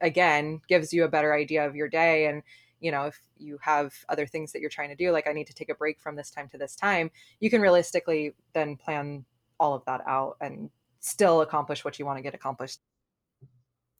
again 0.00 0.60
gives 0.68 0.92
you 0.92 1.04
a 1.04 1.08
better 1.08 1.34
idea 1.34 1.66
of 1.66 1.74
your 1.74 1.88
day. 1.88 2.26
And 2.26 2.42
you 2.80 2.92
know 2.92 3.06
if 3.06 3.18
you 3.38 3.58
have 3.62 3.94
other 4.08 4.26
things 4.26 4.52
that 4.52 4.60
you're 4.60 4.70
trying 4.70 4.88
to 4.88 4.94
do 4.94 5.10
like 5.10 5.28
i 5.28 5.32
need 5.32 5.46
to 5.46 5.54
take 5.54 5.68
a 5.68 5.74
break 5.74 6.00
from 6.00 6.14
this 6.16 6.30
time 6.30 6.48
to 6.48 6.58
this 6.58 6.76
time 6.76 7.10
you 7.40 7.50
can 7.50 7.60
realistically 7.60 8.34
then 8.52 8.76
plan 8.76 9.24
all 9.58 9.74
of 9.74 9.84
that 9.84 10.00
out 10.06 10.36
and 10.40 10.70
still 11.00 11.40
accomplish 11.40 11.84
what 11.84 11.98
you 11.98 12.06
want 12.06 12.18
to 12.18 12.22
get 12.22 12.34
accomplished. 12.34 12.80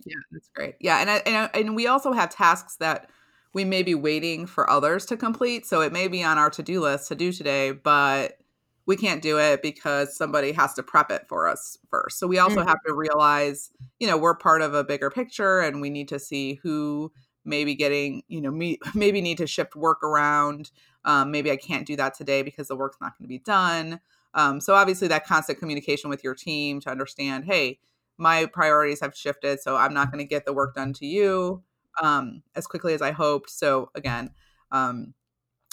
Yeah, 0.05 0.17
that's 0.31 0.50
great. 0.55 0.75
Yeah, 0.81 1.00
and 1.00 1.11
I, 1.11 1.17
and 1.27 1.37
I, 1.37 1.59
and 1.59 1.77
we 1.77 1.87
also 1.87 2.12
have 2.12 2.31
tasks 2.31 2.77
that 2.77 3.11
we 3.55 3.65
may 3.65 3.83
be 3.83 3.95
waiting 3.95 4.47
for 4.47 4.69
others 4.71 5.06
to 5.06 5.17
complete. 5.17 5.67
So 5.67 5.81
it 5.81 5.93
may 5.93 6.09
be 6.09 6.23
on 6.23 6.39
our 6.39 6.50
to-do 6.50 6.81
list 6.81 7.09
to 7.09 7.15
do 7.15 7.33
today, 7.33 7.73
but 7.73 8.39
we 8.87 8.97
can't 8.97 9.21
do 9.21 9.39
it 9.39 9.61
because 9.61 10.17
somebody 10.17 10.53
has 10.53 10.75
to 10.75 10.83
prep 10.83 11.11
it 11.11 11.27
for 11.29 11.47
us 11.47 11.77
first. 11.91 12.19
So 12.19 12.27
we 12.27 12.39
also 12.39 12.61
mm-hmm. 12.61 12.69
have 12.69 12.79
to 12.87 12.95
realize, 12.95 13.71
you 14.01 14.06
know, 14.06 14.17
we're 14.17 14.35
part 14.35 14.62
of 14.62 14.75
a 14.75 14.85
bigger 14.85 15.11
picture 15.11 15.61
and 15.61 15.81
we 15.81 15.91
need 15.91 16.09
to 16.09 16.19
see 16.19 16.55
who 16.62 17.12
maybe 17.44 17.75
getting, 17.75 18.23
you 18.29 18.41
know, 18.41 18.51
me, 18.51 18.79
maybe 18.94 19.21
need 19.21 19.39
to 19.39 19.47
shift 19.47 19.77
work 19.77 20.03
around. 20.03 20.71
Um, 21.05 21.31
maybe 21.31 21.51
I 21.51 21.56
can't 21.56 21.87
do 21.87 21.97
that 21.97 22.15
today 22.15 22.43
because 22.43 22.69
the 22.69 22.77
work's 22.77 22.97
not 23.01 23.19
going 23.19 23.25
to 23.25 23.29
be 23.29 23.39
done. 23.39 24.01
Um, 24.35 24.61
so 24.61 24.75
obviously 24.75 25.09
that 25.09 25.27
constant 25.27 25.59
communication 25.59 26.11
with 26.11 26.23
your 26.23 26.35
team 26.35 26.81
to 26.81 26.91
understand, 26.91 27.45
hey, 27.45 27.81
my 28.19 28.47
priorities 28.47 29.01
have 29.01 29.17
shifted, 29.17 29.61
so 29.61 29.77
I'm 29.77 29.95
not 29.95 30.11
going 30.13 30.25
to 30.25 30.29
get 30.29 30.45
the 30.45 30.53
work 30.53 30.75
done 30.75 30.93
to 30.95 31.07
you 31.07 31.63
um, 32.03 32.43
as 32.55 32.67
quickly 32.67 32.95
as 32.95 33.03
I 33.03 33.13
hoped. 33.13 33.51
So 33.51 33.91
again, 33.95 34.31
um, 34.71 35.15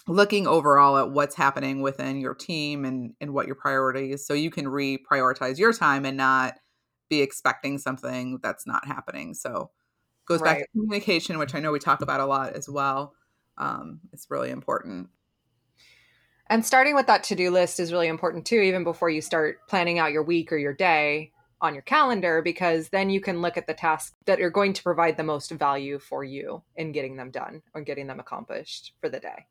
looking 0.07 0.47
overall 0.47 0.97
at 0.97 1.11
what's 1.11 1.35
happening 1.35 1.81
within 1.81 2.21
your 2.21 2.35
team 2.35 2.85
and 2.85 3.13
and 3.19 3.33
what 3.33 3.47
your 3.47 3.55
priorities, 3.55 4.25
so 4.25 4.33
you 4.33 4.51
can 4.51 4.65
reprioritize 4.65 5.57
your 5.57 5.73
time 5.73 6.05
and 6.05 6.17
not 6.17 6.55
be 7.09 7.21
expecting 7.21 7.77
something 7.77 8.39
that's 8.41 8.65
not 8.65 8.85
happening. 8.85 9.33
So 9.33 9.71
goes 10.27 10.41
right. 10.41 10.59
back 10.59 10.59
to 10.59 10.67
communication, 10.71 11.37
which 11.37 11.55
I 11.55 11.59
know 11.59 11.71
we 11.71 11.79
talk 11.79 12.01
about 12.01 12.19
a 12.19 12.25
lot 12.25 12.53
as 12.53 12.69
well. 12.69 13.13
Um, 13.57 14.01
it's 14.11 14.27
really 14.29 14.49
important. 14.49 15.09
And 16.49 16.65
starting 16.65 16.95
with 16.95 17.07
that 17.07 17.23
to 17.25 17.35
do 17.35 17.49
list 17.49 17.79
is 17.79 17.91
really 17.91 18.07
important 18.07 18.45
too, 18.45 18.59
even 18.59 18.83
before 18.83 19.09
you 19.09 19.21
start 19.21 19.57
planning 19.67 19.99
out 19.99 20.11
your 20.11 20.23
week 20.23 20.51
or 20.51 20.57
your 20.57 20.73
day 20.73 21.31
on 21.61 21.73
your 21.73 21.81
calendar, 21.83 22.41
because 22.41 22.89
then 22.89 23.09
you 23.09 23.19
can 23.19 23.41
look 23.41 23.57
at 23.57 23.65
the 23.65 23.73
tasks 23.73 24.15
that 24.25 24.39
are 24.39 24.51
going 24.51 24.73
to 24.73 24.83
provide 24.83 25.17
the 25.17 25.23
most 25.23 25.51
value 25.51 25.97
for 25.97 26.23
you 26.23 26.61
in 26.75 26.91
getting 26.91 27.15
them 27.15 27.31
done 27.31 27.63
or 27.73 27.81
getting 27.81 28.07
them 28.07 28.19
accomplished 28.19 28.93
for 29.01 29.09
the 29.09 29.19
day. 29.19 29.47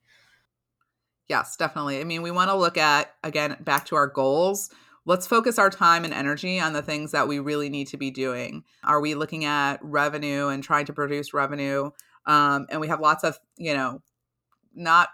Yes, 1.29 1.57
definitely. 1.57 2.01
I 2.01 2.05
mean, 2.05 2.23
we 2.23 2.31
want 2.31 2.51
to 2.51 2.57
look 2.57 2.77
at, 2.77 3.15
again, 3.25 3.57
back 3.61 3.87
to 3.87 3.97
our 3.97 4.07
goals. 4.07 4.71
Let's 5.07 5.27
focus 5.27 5.59
our 5.59 5.71
time 5.71 6.05
and 6.05 6.15
energy 6.15 6.61
on 6.61 6.75
the 6.75 6.83
things 6.83 7.13
that 7.13 7.27
we 7.27 7.39
really 7.39 7.71
need 7.71 7.89
to 7.89 7.97
be 7.97 8.11
doing. 8.11 8.63
Are 8.85 9.01
we 9.01 9.15
looking 9.15 9.45
at 9.45 9.79
revenue 9.83 10.49
and 10.49 10.63
trying 10.63 10.87
to 10.87 10.93
produce 10.93 11.35
revenue? 11.35 11.91
Um, 12.27 12.67
and 12.71 12.81
we 12.81 12.89
have 12.89 13.01
lots 13.01 13.25
of, 13.25 13.39
you 13.57 13.75
know, 13.75 14.03
not 14.75 15.09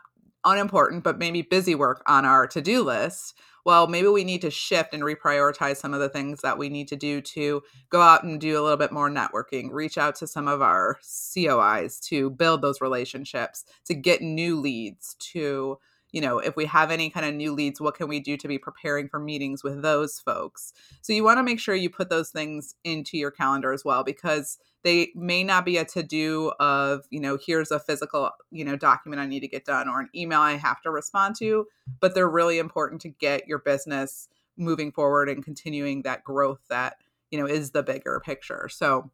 unimportant 0.44 1.04
but 1.04 1.18
maybe 1.18 1.42
busy 1.42 1.74
work 1.74 2.02
on 2.06 2.24
our 2.24 2.46
to-do 2.46 2.82
list 2.82 3.36
well 3.64 3.86
maybe 3.86 4.08
we 4.08 4.24
need 4.24 4.40
to 4.40 4.50
shift 4.50 4.94
and 4.94 5.02
reprioritize 5.02 5.76
some 5.76 5.92
of 5.92 6.00
the 6.00 6.08
things 6.08 6.40
that 6.40 6.56
we 6.58 6.68
need 6.68 6.88
to 6.88 6.96
do 6.96 7.20
to 7.20 7.62
go 7.90 8.00
out 8.00 8.24
and 8.24 8.40
do 8.40 8.58
a 8.58 8.62
little 8.62 8.76
bit 8.76 8.92
more 8.92 9.10
networking 9.10 9.70
reach 9.70 9.98
out 9.98 10.14
to 10.14 10.26
some 10.26 10.48
of 10.48 10.62
our 10.62 10.98
cois 11.02 12.00
to 12.00 12.30
build 12.30 12.62
those 12.62 12.80
relationships 12.80 13.64
to 13.84 13.94
get 13.94 14.22
new 14.22 14.58
leads 14.58 15.14
to 15.18 15.78
you 16.12 16.20
know 16.20 16.38
if 16.38 16.56
we 16.56 16.66
have 16.66 16.90
any 16.90 17.10
kind 17.10 17.26
of 17.26 17.34
new 17.34 17.52
leads 17.52 17.80
what 17.80 17.94
can 17.94 18.08
we 18.08 18.20
do 18.20 18.36
to 18.36 18.48
be 18.48 18.58
preparing 18.58 19.08
for 19.08 19.18
meetings 19.18 19.62
with 19.62 19.82
those 19.82 20.18
folks? 20.20 20.72
So 21.02 21.12
you 21.12 21.24
want 21.24 21.38
to 21.38 21.42
make 21.42 21.60
sure 21.60 21.74
you 21.74 21.90
put 21.90 22.10
those 22.10 22.30
things 22.30 22.74
into 22.84 23.16
your 23.16 23.30
calendar 23.30 23.72
as 23.72 23.84
well 23.84 24.04
because 24.04 24.58
they 24.82 25.12
may 25.14 25.44
not 25.44 25.66
be 25.66 25.76
a 25.76 25.84
to 25.84 26.02
do 26.02 26.52
of 26.58 27.06
you 27.10 27.20
know 27.20 27.38
here's 27.44 27.70
a 27.70 27.78
physical 27.78 28.30
you 28.50 28.64
know 28.64 28.76
document 28.76 29.20
i 29.20 29.26
need 29.26 29.40
to 29.40 29.48
get 29.48 29.64
done 29.64 29.88
or 29.88 30.00
an 30.00 30.08
email 30.14 30.40
i 30.40 30.52
have 30.52 30.80
to 30.80 30.90
respond 30.90 31.36
to 31.36 31.66
but 32.00 32.14
they're 32.14 32.30
really 32.30 32.58
important 32.58 33.00
to 33.02 33.08
get 33.08 33.46
your 33.46 33.58
business 33.58 34.28
moving 34.60 34.92
forward 34.92 35.28
and 35.28 35.44
continuing 35.44 36.02
that 36.02 36.22
growth 36.22 36.60
that 36.68 36.96
you 37.30 37.38
know 37.38 37.46
is 37.46 37.70
the 37.70 37.82
bigger 37.82 38.20
picture. 38.24 38.68
So 38.70 39.10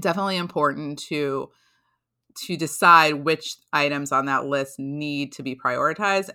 definitely 0.00 0.38
important 0.38 0.98
to 1.00 1.50
to 2.34 2.56
decide 2.56 3.14
which 3.14 3.56
items 3.72 4.12
on 4.12 4.26
that 4.26 4.46
list 4.46 4.78
need 4.78 5.32
to 5.32 5.42
be 5.42 5.54
prioritized 5.54 6.30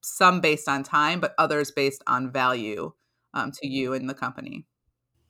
some 0.00 0.40
based 0.40 0.68
on 0.68 0.82
time 0.82 1.20
but 1.20 1.34
others 1.38 1.70
based 1.70 2.02
on 2.06 2.30
value 2.30 2.92
um, 3.32 3.50
to 3.50 3.66
you 3.66 3.92
and 3.94 4.08
the 4.08 4.14
company 4.14 4.64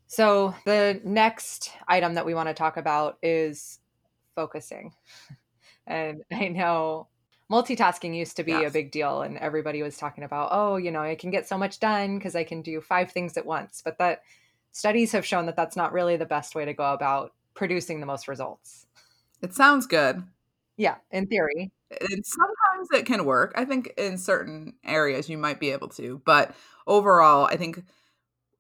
so, 0.07 0.55
the 0.65 1.01
next 1.05 1.73
item 1.89 2.15
that 2.15 2.25
we 2.27 2.35
want 2.35 2.49
to 2.49 2.55
talk 2.55 2.77
about 2.77 3.19
is 3.23 3.81
focusing. 4.35 4.93
And 5.87 6.23
I 6.33 6.49
know 6.49 7.09
multitasking 7.53 8.17
used 8.17 8.39
to 8.39 8.43
be 8.43 8.53
yes. 8.53 8.71
a 8.71 8.73
big 8.73 8.91
deal, 8.91 9.21
and 9.21 9.37
everybody 9.37 9.83
was 9.83 9.99
talking 9.99 10.25
about, 10.25 10.49
oh, 10.51 10.77
you 10.77 10.91
know, 10.91 11.03
I 11.03 11.15
can 11.15 11.31
get 11.31 11.47
so 11.47 11.59
much 11.59 11.79
done 11.79 12.17
because 12.17 12.35
I 12.35 12.43
can 12.43 12.63
do 12.63 12.81
five 12.81 13.13
things 13.13 13.37
at 13.37 13.45
once. 13.45 13.83
But 13.85 13.99
that 13.99 14.23
studies 14.73 15.13
have 15.13 15.27
shown 15.27 15.45
that 15.45 15.57
that's 15.57 15.77
not 15.77 15.93
really 15.93 16.17
the 16.17 16.25
best 16.25 16.55
way 16.55 16.65
to 16.65 16.73
go 16.73 16.95
about 16.95 17.35
producing 17.53 18.01
the 18.01 18.07
most 18.07 18.29
results. 18.29 18.87
It 19.45 19.55
sounds 19.55 19.87
good. 19.87 20.25
Yeah, 20.79 20.97
in 21.11 21.27
theory. 21.27 21.71
And 21.91 22.25
sometimes 22.25 22.89
it 22.95 23.05
can 23.05 23.27
work. 23.27 23.53
I 23.57 23.67
think 23.67 23.93
in 23.99 24.17
certain 24.17 24.73
areas 24.85 25.29
you 25.29 25.37
might 25.37 25.61
be 25.61 25.71
able 25.71 25.89
to, 25.91 26.23
but 26.25 26.55
overall, 26.87 27.45
I 27.45 27.57
think 27.57 27.83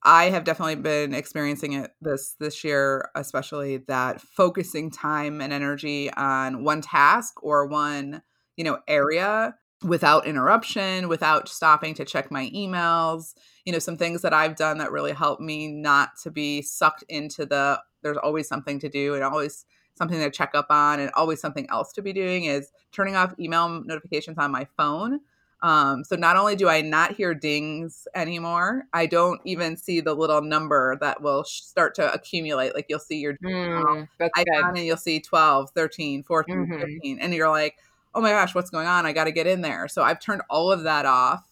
I 0.02 0.26
have 0.26 0.44
definitely 0.44 0.76
been 0.76 1.14
experiencing 1.14 1.72
it 1.72 1.92
this 2.02 2.36
this 2.38 2.62
year, 2.62 3.10
especially 3.14 3.78
that 3.88 4.20
focusing 4.20 4.90
time 4.90 5.40
and 5.40 5.54
energy 5.54 6.12
on 6.12 6.64
one 6.64 6.82
task 6.82 7.42
or 7.42 7.66
one, 7.66 8.22
you 8.56 8.64
know, 8.64 8.80
area 8.86 9.54
without 9.82 10.26
interruption, 10.26 11.08
without 11.08 11.48
stopping 11.48 11.94
to 11.94 12.04
check 12.04 12.30
my 12.30 12.50
emails, 12.54 13.34
you 13.64 13.72
know, 13.72 13.78
some 13.78 13.96
things 13.96 14.20
that 14.20 14.34
I've 14.34 14.56
done 14.56 14.78
that 14.78 14.92
really 14.92 15.12
help 15.12 15.40
me 15.40 15.68
not 15.68 16.10
to 16.24 16.30
be 16.30 16.60
sucked 16.60 17.04
into 17.08 17.46
the 17.46 17.80
there's 18.02 18.18
always 18.18 18.46
something 18.46 18.78
to 18.80 18.90
do 18.90 19.14
and 19.14 19.24
always 19.24 19.64
something 19.96 20.18
to 20.18 20.30
check 20.30 20.50
up 20.54 20.66
on 20.70 21.00
and 21.00 21.10
always 21.14 21.40
something 21.40 21.66
else 21.70 21.92
to 21.92 22.02
be 22.02 22.12
doing 22.12 22.44
is 22.44 22.72
turning 22.92 23.16
off 23.16 23.34
email 23.38 23.68
notifications 23.68 24.38
on 24.38 24.50
my 24.50 24.66
phone. 24.76 25.20
Um, 25.62 26.04
so 26.04 26.14
not 26.14 26.36
only 26.36 26.56
do 26.56 26.68
I 26.68 26.82
not 26.82 27.12
hear 27.12 27.32
dings 27.32 28.06
anymore, 28.14 28.84
I 28.92 29.06
don't 29.06 29.40
even 29.44 29.78
see 29.78 30.02
the 30.02 30.12
little 30.12 30.42
number 30.42 30.98
that 31.00 31.22
will 31.22 31.42
start 31.44 31.94
to 31.94 32.12
accumulate. 32.12 32.74
Like 32.74 32.86
you'll 32.90 32.98
see 32.98 33.18
your 33.18 33.38
mm, 33.38 34.06
icon 34.20 34.76
and 34.76 34.84
you'll 34.84 34.98
see 34.98 35.20
12, 35.20 35.70
13, 35.70 36.22
14, 36.22 36.54
mm-hmm. 36.54 36.80
15. 36.80 37.18
And 37.18 37.32
you're 37.32 37.48
like, 37.48 37.78
oh 38.14 38.20
my 38.20 38.30
gosh, 38.30 38.54
what's 38.54 38.68
going 38.68 38.86
on? 38.86 39.06
I 39.06 39.12
got 39.12 39.24
to 39.24 39.32
get 39.32 39.46
in 39.46 39.62
there. 39.62 39.88
So 39.88 40.02
I've 40.02 40.20
turned 40.20 40.42
all 40.50 40.70
of 40.70 40.82
that 40.82 41.06
off. 41.06 41.44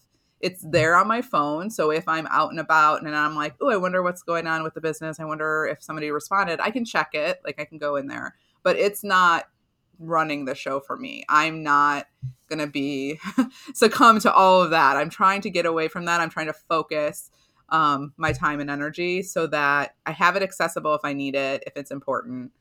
It's 0.43 0.61
there 0.61 0.95
on 0.95 1.07
my 1.07 1.21
phone. 1.21 1.69
So 1.69 1.89
if 1.89 2.05
I'm 2.07 2.27
out 2.27 2.51
and 2.51 2.59
about 2.59 3.01
and 3.01 3.15
I'm 3.15 3.33
like, 3.33 3.55
oh, 3.61 3.69
I 3.69 3.77
wonder 3.77 4.03
what's 4.03 4.23
going 4.23 4.45
on 4.45 4.61
with 4.61 4.73
the 4.73 4.81
business. 4.81 5.19
I 5.19 5.23
wonder 5.23 5.65
if 5.65 5.81
somebody 5.81 6.11
responded. 6.11 6.59
I 6.59 6.69
can 6.69 6.83
check 6.83 7.11
it. 7.13 7.39
Like 7.45 7.61
I 7.61 7.65
can 7.65 7.77
go 7.77 7.95
in 7.95 8.07
there, 8.07 8.35
but 8.61 8.75
it's 8.75 9.03
not 9.03 9.45
running 9.99 10.43
the 10.43 10.53
show 10.53 10.81
for 10.81 10.97
me. 10.97 11.23
I'm 11.29 11.63
not 11.63 12.07
going 12.49 12.59
to 12.59 12.67
be 12.67 13.19
succumb 13.73 14.19
to 14.19 14.33
all 14.33 14.61
of 14.61 14.71
that. 14.71 14.97
I'm 14.97 15.09
trying 15.09 15.41
to 15.41 15.49
get 15.49 15.65
away 15.65 15.87
from 15.87 16.05
that. 16.05 16.19
I'm 16.19 16.29
trying 16.29 16.47
to 16.47 16.53
focus 16.53 17.31
um, 17.69 18.13
my 18.17 18.33
time 18.33 18.59
and 18.59 18.69
energy 18.69 19.23
so 19.23 19.47
that 19.47 19.95
I 20.05 20.11
have 20.11 20.35
it 20.35 20.43
accessible 20.43 20.93
if 20.93 21.01
I 21.05 21.13
need 21.13 21.35
it, 21.35 21.63
if 21.65 21.77
it's 21.77 21.91
important. 21.91 22.51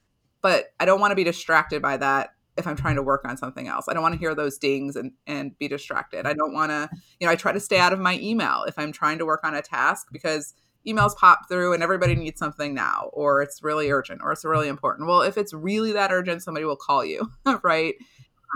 But 0.41 0.73
I 0.79 0.85
don't 0.85 1.01
want 1.01 1.11
to 1.11 1.17
be 1.17 1.25
distracted 1.25 1.83
by 1.83 1.97
that 1.97 2.35
if 2.57 2.67
I'm 2.67 2.77
trying 2.77 2.97
to 2.97 3.03
work 3.03 3.23
on 3.25 3.37
something 3.37 3.69
else. 3.69 3.87
I 3.89 3.95
don't 3.95 4.03
want 4.03 4.15
to 4.15 4.19
hear 4.19 4.35
those 4.35 4.59
dings 4.59 4.97
and, 4.97 5.13
and 5.27 5.57
be 5.59 5.69
distracted. 5.69 6.27
I 6.27 6.35
don't 6.35 6.53
want 6.53 6.71
to, 6.71 6.91
you 7.19 7.27
know, 7.27 7.33
I 7.33 7.37
try 7.37 7.53
to 7.53 7.61
stay 7.61 7.79
out 7.79 7.93
of 7.93 7.99
my 7.99 8.19
email 8.19 8.65
if 8.69 8.79
I'm 8.79 8.93
trying 8.93 9.19
to 9.19 9.27
work 9.27 9.41
on 9.43 9.55
a 9.55 9.63
task 9.63 10.09
because 10.13 10.55
emails 10.87 11.17
pop 11.17 11.49
through 11.49 11.73
and 11.73 11.83
everybody 11.83 12.15
needs 12.15 12.39
something 12.39 12.75
now, 12.75 13.11
or 13.13 13.41
it's 13.43 13.63
really 13.63 13.91
urgent, 13.91 14.21
or 14.23 14.33
it's 14.33 14.45
really 14.45 14.69
important. 14.69 15.09
Well, 15.09 15.23
if 15.23 15.39
it's 15.39 15.55
really 15.55 15.93
that 15.93 16.13
urgent, 16.13 16.43
somebody 16.43 16.67
will 16.67 16.77
call 16.77 17.05
you, 17.05 17.31
right? 17.63 17.95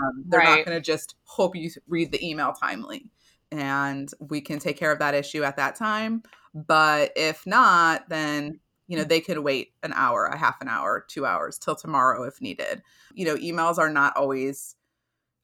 Um, 0.01 0.25
they're 0.27 0.41
right. 0.41 0.57
not 0.57 0.65
going 0.65 0.77
to 0.77 0.81
just 0.81 1.15
hope 1.23 1.55
you 1.55 1.71
read 1.87 2.11
the 2.11 2.27
email 2.27 2.53
timely. 2.53 3.09
And 3.51 4.11
we 4.19 4.41
can 4.41 4.59
take 4.59 4.77
care 4.77 4.91
of 4.91 4.99
that 4.99 5.15
issue 5.15 5.43
at 5.43 5.55
that 5.55 5.75
time. 5.75 6.21
But 6.53 7.11
if 7.15 7.47
not, 7.47 8.09
then 8.09 8.59
you 8.87 8.97
know 8.97 9.03
they 9.03 9.21
could 9.21 9.39
wait 9.39 9.73
an 9.83 9.93
hour 9.93 10.25
a 10.25 10.37
half 10.37 10.59
an 10.61 10.67
hour 10.67 11.05
two 11.07 11.25
hours 11.25 11.57
till 11.57 11.75
tomorrow 11.75 12.23
if 12.23 12.41
needed. 12.41 12.81
You 13.13 13.25
know 13.25 13.35
emails 13.35 13.77
are 13.77 13.89
not 13.89 14.15
always 14.17 14.75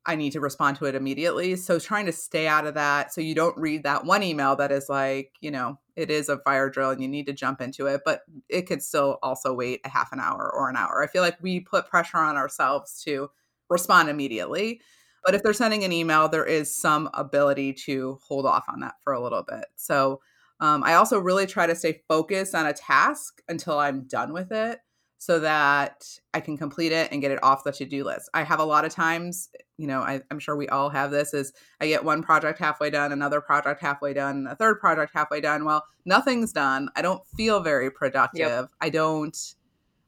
i 0.06 0.16
need 0.16 0.32
to 0.34 0.42
respond 0.42 0.78
to 0.78 0.86
it 0.86 0.96
immediately. 0.96 1.56
So 1.56 1.80
trying 1.80 2.06
to 2.08 2.12
stay 2.12 2.48
out 2.48 2.66
of 2.68 2.74
that 2.74 3.14
so 3.14 3.22
you 3.22 3.36
don't 3.36 3.58
read 3.58 3.84
that 3.84 4.06
one 4.06 4.24
email 4.24 4.56
that 4.58 4.72
is 4.72 4.90
like 4.90 5.32
you 5.42 5.52
know 5.52 5.80
it 5.96 6.10
is 6.10 6.30
a 6.30 6.40
fire 6.40 6.70
drill 6.70 6.90
and 6.90 7.02
you 7.02 7.08
need 7.08 7.28
to 7.28 7.34
jump 7.34 7.62
into 7.62 7.86
it 7.88 8.02
but 8.06 8.22
it 8.50 8.64
could 8.64 8.82
still 8.82 9.20
also 9.24 9.54
wait 9.54 9.82
a 9.86 9.90
half 9.90 10.12
an 10.12 10.20
hour 10.20 10.52
or 10.54 10.70
an 10.70 10.76
hour. 10.76 11.04
I 11.04 11.08
feel 11.08 11.22
like 11.22 11.38
we 11.42 11.60
put 11.60 11.88
pressure 11.90 12.18
on 12.18 12.36
ourselves 12.38 13.02
to 13.04 13.30
respond 13.70 14.10
immediately 14.10 14.82
but 15.26 15.36
if 15.36 15.44
they're 15.44 15.54
sending 15.54 15.84
an 15.84 15.92
email 15.94 16.28
there 16.28 16.46
is 16.46 16.76
some 16.76 17.10
ability 17.14 17.74
to 17.74 18.20
hold 18.28 18.46
off 18.46 18.66
on 18.68 18.82
that 18.82 18.96
for 19.04 19.14
a 19.14 19.22
little 19.22 19.44
bit. 19.44 19.66
So 19.76 20.22
um, 20.64 20.82
I 20.86 20.94
also 20.94 21.20
really 21.20 21.46
try 21.46 21.68
to 21.68 21.76
stay 21.76 22.04
focused 22.08 22.56
on 22.56 22.66
a 22.66 22.72
task 22.72 23.42
until 23.50 23.78
I'm 23.78 24.04
done 24.04 24.32
with 24.32 24.54
it 24.54 24.80
so 25.18 25.42
that 25.42 26.06
I 26.34 26.40
can 26.40 26.58
complete 26.58 26.94
it 26.94 27.12
and 27.12 27.20
get 27.20 27.32
it 27.32 27.44
off 27.44 27.66
the 27.66 27.74
to 27.74 27.84
do 27.84 28.06
list. 28.06 28.30
I 28.34 28.44
have 28.44 28.62
a 28.62 28.64
lot 28.64 28.86
of 28.86 28.94
times, 28.94 29.50
you 29.78 29.88
know, 29.88 30.00
I, 30.00 30.22
am 30.32 30.40
sure 30.40 30.56
we 30.56 30.70
all 30.70 30.90
have 30.90 31.12
this 31.12 31.34
is 31.34 31.52
I 31.82 31.88
get 31.88 32.06
one 32.06 32.24
project 32.24 32.60
halfway 32.60 32.90
done, 32.90 33.12
another 33.12 33.42
project 33.42 33.82
halfway 33.82 34.14
done, 34.14 34.48
a 34.50 34.56
third 34.56 34.80
project 34.80 35.12
halfway 35.14 35.42
done. 35.42 35.66
Well, 35.66 35.84
nothing's 36.06 36.54
done. 36.54 36.88
I 36.96 37.02
don't 37.02 37.28
feel 37.36 37.60
very 37.60 37.92
productive. 37.92 38.40
Yep. 38.40 38.70
I 38.80 38.90
don't, 38.90 39.38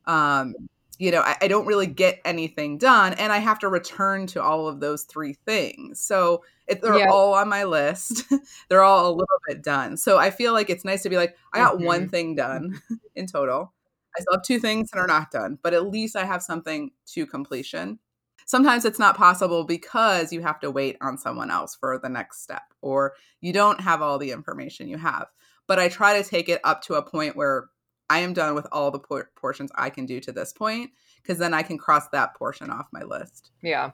um, 0.05 0.55
you 0.99 1.11
know, 1.11 1.21
I, 1.21 1.35
I 1.41 1.47
don't 1.47 1.65
really 1.65 1.87
get 1.87 2.21
anything 2.25 2.77
done. 2.77 3.13
And 3.13 3.31
I 3.31 3.37
have 3.37 3.59
to 3.59 3.67
return 3.67 4.27
to 4.27 4.41
all 4.41 4.67
of 4.67 4.79
those 4.79 5.03
three 5.03 5.33
things. 5.33 5.99
So 5.99 6.43
it, 6.67 6.81
they're 6.81 6.99
yeah. 6.99 7.09
all 7.09 7.33
on 7.33 7.49
my 7.49 7.63
list. 7.63 8.23
they're 8.69 8.83
all 8.83 9.07
a 9.07 9.11
little 9.11 9.39
bit 9.47 9.63
done. 9.63 9.97
So 9.97 10.17
I 10.17 10.31
feel 10.31 10.53
like 10.53 10.69
it's 10.69 10.85
nice 10.85 11.03
to 11.03 11.09
be 11.09 11.17
like, 11.17 11.35
I 11.53 11.59
got 11.59 11.75
mm-hmm. 11.75 11.85
one 11.85 12.09
thing 12.09 12.35
done 12.35 12.81
in 13.15 13.27
total. 13.27 13.73
I 14.17 14.21
still 14.21 14.35
have 14.35 14.43
two 14.43 14.59
things 14.59 14.89
that 14.91 14.99
are 14.99 15.07
not 15.07 15.31
done, 15.31 15.59
but 15.61 15.73
at 15.73 15.89
least 15.89 16.15
I 16.15 16.25
have 16.25 16.41
something 16.41 16.91
to 17.07 17.25
completion. 17.25 17.99
Sometimes 18.45 18.85
it's 18.85 18.99
not 18.99 19.17
possible 19.17 19.65
because 19.65 20.31
you 20.31 20.41
have 20.41 20.59
to 20.61 20.71
wait 20.71 20.97
on 21.01 21.17
someone 21.17 21.51
else 21.51 21.75
for 21.75 21.99
the 21.99 22.09
next 22.09 22.43
step 22.43 22.61
or 22.81 23.13
you 23.41 23.51
don't 23.51 23.81
have 23.81 24.01
all 24.01 24.17
the 24.17 24.31
information 24.31 24.87
you 24.87 24.97
have. 24.97 25.27
But 25.67 25.79
I 25.79 25.89
try 25.89 26.21
to 26.21 26.27
take 26.27 26.47
it 26.47 26.61
up 26.63 26.83
to 26.83 26.93
a 26.93 27.03
point 27.03 27.35
where 27.35 27.69
I 28.09 28.19
am 28.19 28.33
done 28.33 28.55
with 28.55 28.67
all 28.71 28.91
the 28.91 28.99
por- 28.99 29.31
portions 29.35 29.71
I 29.75 29.89
can 29.89 30.05
do 30.05 30.19
to 30.21 30.31
this 30.31 30.53
point 30.53 30.91
because 31.21 31.37
then 31.37 31.53
I 31.53 31.63
can 31.63 31.77
cross 31.77 32.07
that 32.09 32.35
portion 32.35 32.69
off 32.69 32.87
my 32.91 33.01
list. 33.01 33.51
Yeah. 33.61 33.91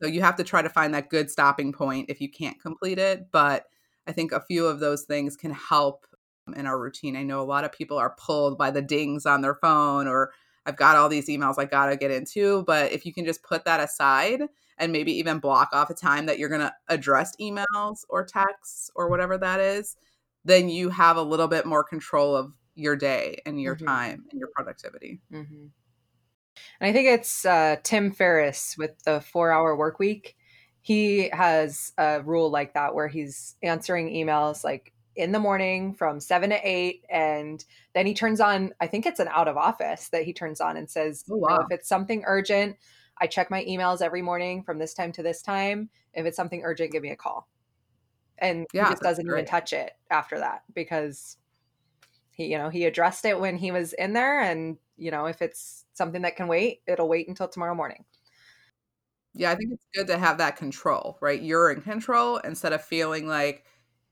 So 0.00 0.08
you 0.08 0.22
have 0.22 0.36
to 0.36 0.44
try 0.44 0.62
to 0.62 0.68
find 0.68 0.94
that 0.94 1.10
good 1.10 1.30
stopping 1.30 1.72
point 1.72 2.06
if 2.08 2.20
you 2.20 2.30
can't 2.30 2.60
complete 2.60 2.98
it. 2.98 3.30
But 3.32 3.66
I 4.06 4.12
think 4.12 4.32
a 4.32 4.40
few 4.40 4.66
of 4.66 4.80
those 4.80 5.02
things 5.02 5.36
can 5.36 5.52
help 5.52 6.06
um, 6.46 6.54
in 6.54 6.66
our 6.66 6.78
routine. 6.78 7.16
I 7.16 7.22
know 7.22 7.40
a 7.40 7.42
lot 7.42 7.64
of 7.64 7.72
people 7.72 7.98
are 7.98 8.14
pulled 8.18 8.56
by 8.56 8.70
the 8.70 8.82
dings 8.82 9.26
on 9.26 9.40
their 9.40 9.56
phone 9.56 10.06
or 10.06 10.32
I've 10.66 10.76
got 10.76 10.96
all 10.96 11.08
these 11.08 11.28
emails 11.28 11.56
I 11.58 11.64
got 11.64 11.86
to 11.86 11.96
get 11.96 12.10
into. 12.10 12.64
But 12.64 12.92
if 12.92 13.04
you 13.04 13.12
can 13.12 13.24
just 13.24 13.42
put 13.42 13.64
that 13.64 13.80
aside 13.80 14.42
and 14.78 14.92
maybe 14.92 15.12
even 15.12 15.38
block 15.38 15.70
off 15.72 15.90
a 15.90 15.94
time 15.94 16.26
that 16.26 16.38
you're 16.38 16.48
going 16.48 16.60
to 16.60 16.74
address 16.88 17.34
emails 17.40 18.04
or 18.08 18.24
texts 18.24 18.90
or 18.94 19.08
whatever 19.08 19.36
that 19.38 19.60
is, 19.60 19.96
then 20.44 20.68
you 20.68 20.88
have 20.88 21.16
a 21.16 21.22
little 21.22 21.48
bit 21.48 21.66
more 21.66 21.84
control 21.84 22.34
of 22.34 22.52
your 22.80 22.96
day 22.96 23.42
and 23.46 23.60
your 23.60 23.76
mm-hmm. 23.76 23.86
time 23.86 24.24
and 24.30 24.38
your 24.40 24.48
productivity. 24.54 25.20
Mm-hmm. 25.32 25.66
And 26.80 26.88
I 26.88 26.92
think 26.92 27.08
it's 27.08 27.44
uh, 27.44 27.76
Tim 27.82 28.12
Ferriss 28.12 28.76
with 28.76 29.02
the 29.04 29.20
four 29.20 29.52
hour 29.52 29.76
work 29.76 29.98
week. 29.98 30.36
He 30.80 31.28
has 31.32 31.92
a 31.98 32.22
rule 32.22 32.50
like 32.50 32.74
that 32.74 32.94
where 32.94 33.08
he's 33.08 33.56
answering 33.62 34.10
emails 34.10 34.64
like 34.64 34.92
in 35.14 35.32
the 35.32 35.38
morning 35.38 35.94
from 35.94 36.20
seven 36.20 36.50
to 36.50 36.60
eight. 36.62 37.04
And 37.10 37.62
then 37.94 38.06
he 38.06 38.14
turns 38.14 38.40
on, 38.40 38.72
I 38.80 38.86
think 38.86 39.04
it's 39.04 39.20
an 39.20 39.28
out 39.28 39.48
of 39.48 39.56
office 39.56 40.08
that 40.08 40.24
he 40.24 40.32
turns 40.32 40.60
on 40.60 40.76
and 40.76 40.88
says, 40.88 41.24
oh, 41.30 41.36
wow. 41.36 41.58
if 41.60 41.66
it's 41.70 41.88
something 41.88 42.24
urgent, 42.26 42.76
I 43.20 43.26
check 43.26 43.50
my 43.50 43.62
emails 43.64 44.00
every 44.00 44.22
morning 44.22 44.62
from 44.62 44.78
this 44.78 44.94
time 44.94 45.12
to 45.12 45.22
this 45.22 45.42
time. 45.42 45.90
If 46.14 46.24
it's 46.24 46.36
something 46.36 46.62
urgent, 46.64 46.92
give 46.92 47.02
me 47.02 47.10
a 47.10 47.16
call. 47.16 47.48
And 48.38 48.66
yeah, 48.72 48.84
he 48.84 48.92
just 48.92 49.02
doesn't 49.02 49.26
even 49.26 49.44
touch 49.44 49.74
it 49.74 49.92
after 50.10 50.38
that 50.38 50.62
because 50.74 51.36
he, 52.40 52.46
you 52.46 52.56
know, 52.56 52.70
he 52.70 52.86
addressed 52.86 53.26
it 53.26 53.38
when 53.38 53.58
he 53.58 53.70
was 53.70 53.92
in 53.92 54.14
there. 54.14 54.40
And, 54.40 54.78
you 54.96 55.10
know, 55.10 55.26
if 55.26 55.42
it's 55.42 55.84
something 55.92 56.22
that 56.22 56.36
can 56.36 56.48
wait, 56.48 56.80
it'll 56.86 57.08
wait 57.08 57.28
until 57.28 57.48
tomorrow 57.48 57.74
morning. 57.74 58.04
Yeah, 59.34 59.50
I 59.50 59.56
think 59.56 59.72
it's 59.72 59.86
good 59.94 60.06
to 60.06 60.18
have 60.18 60.38
that 60.38 60.56
control, 60.56 61.18
right? 61.20 61.40
You're 61.40 61.70
in 61.70 61.82
control 61.82 62.38
instead 62.38 62.72
of 62.72 62.82
feeling 62.82 63.28
like 63.28 63.64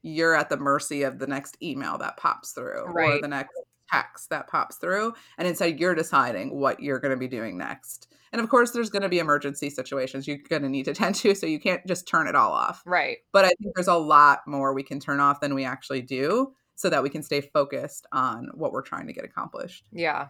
you're 0.02 0.34
at 0.34 0.50
the 0.50 0.58
mercy 0.58 1.04
of 1.04 1.18
the 1.18 1.26
next 1.26 1.56
email 1.62 1.96
that 1.98 2.18
pops 2.18 2.52
through 2.52 2.84
right. 2.84 3.14
or 3.14 3.20
the 3.20 3.28
next 3.28 3.54
text 3.90 4.28
that 4.28 4.46
pops 4.46 4.76
through. 4.76 5.14
And 5.38 5.48
instead, 5.48 5.80
you're 5.80 5.94
deciding 5.94 6.54
what 6.54 6.80
you're 6.80 7.00
going 7.00 7.14
to 7.14 7.16
be 7.16 7.28
doing 7.28 7.56
next. 7.56 8.12
And 8.32 8.42
of 8.42 8.50
course, 8.50 8.72
there's 8.72 8.90
going 8.90 9.02
to 9.02 9.08
be 9.08 9.20
emergency 9.20 9.70
situations 9.70 10.28
you're 10.28 10.36
going 10.36 10.62
to 10.62 10.68
need 10.68 10.84
to 10.84 10.92
tend 10.92 11.14
to. 11.16 11.34
So 11.34 11.46
you 11.46 11.58
can't 11.58 11.84
just 11.86 12.06
turn 12.06 12.28
it 12.28 12.34
all 12.34 12.52
off. 12.52 12.82
Right. 12.84 13.16
But 13.32 13.46
I 13.46 13.48
think 13.60 13.74
there's 13.74 13.88
a 13.88 13.94
lot 13.94 14.40
more 14.46 14.74
we 14.74 14.82
can 14.82 15.00
turn 15.00 15.18
off 15.18 15.40
than 15.40 15.54
we 15.54 15.64
actually 15.64 16.02
do 16.02 16.52
so 16.78 16.88
that 16.88 17.02
we 17.02 17.10
can 17.10 17.24
stay 17.24 17.40
focused 17.40 18.06
on 18.12 18.48
what 18.54 18.70
we're 18.70 18.82
trying 18.82 19.08
to 19.08 19.12
get 19.12 19.24
accomplished. 19.24 19.84
Yeah. 19.90 20.28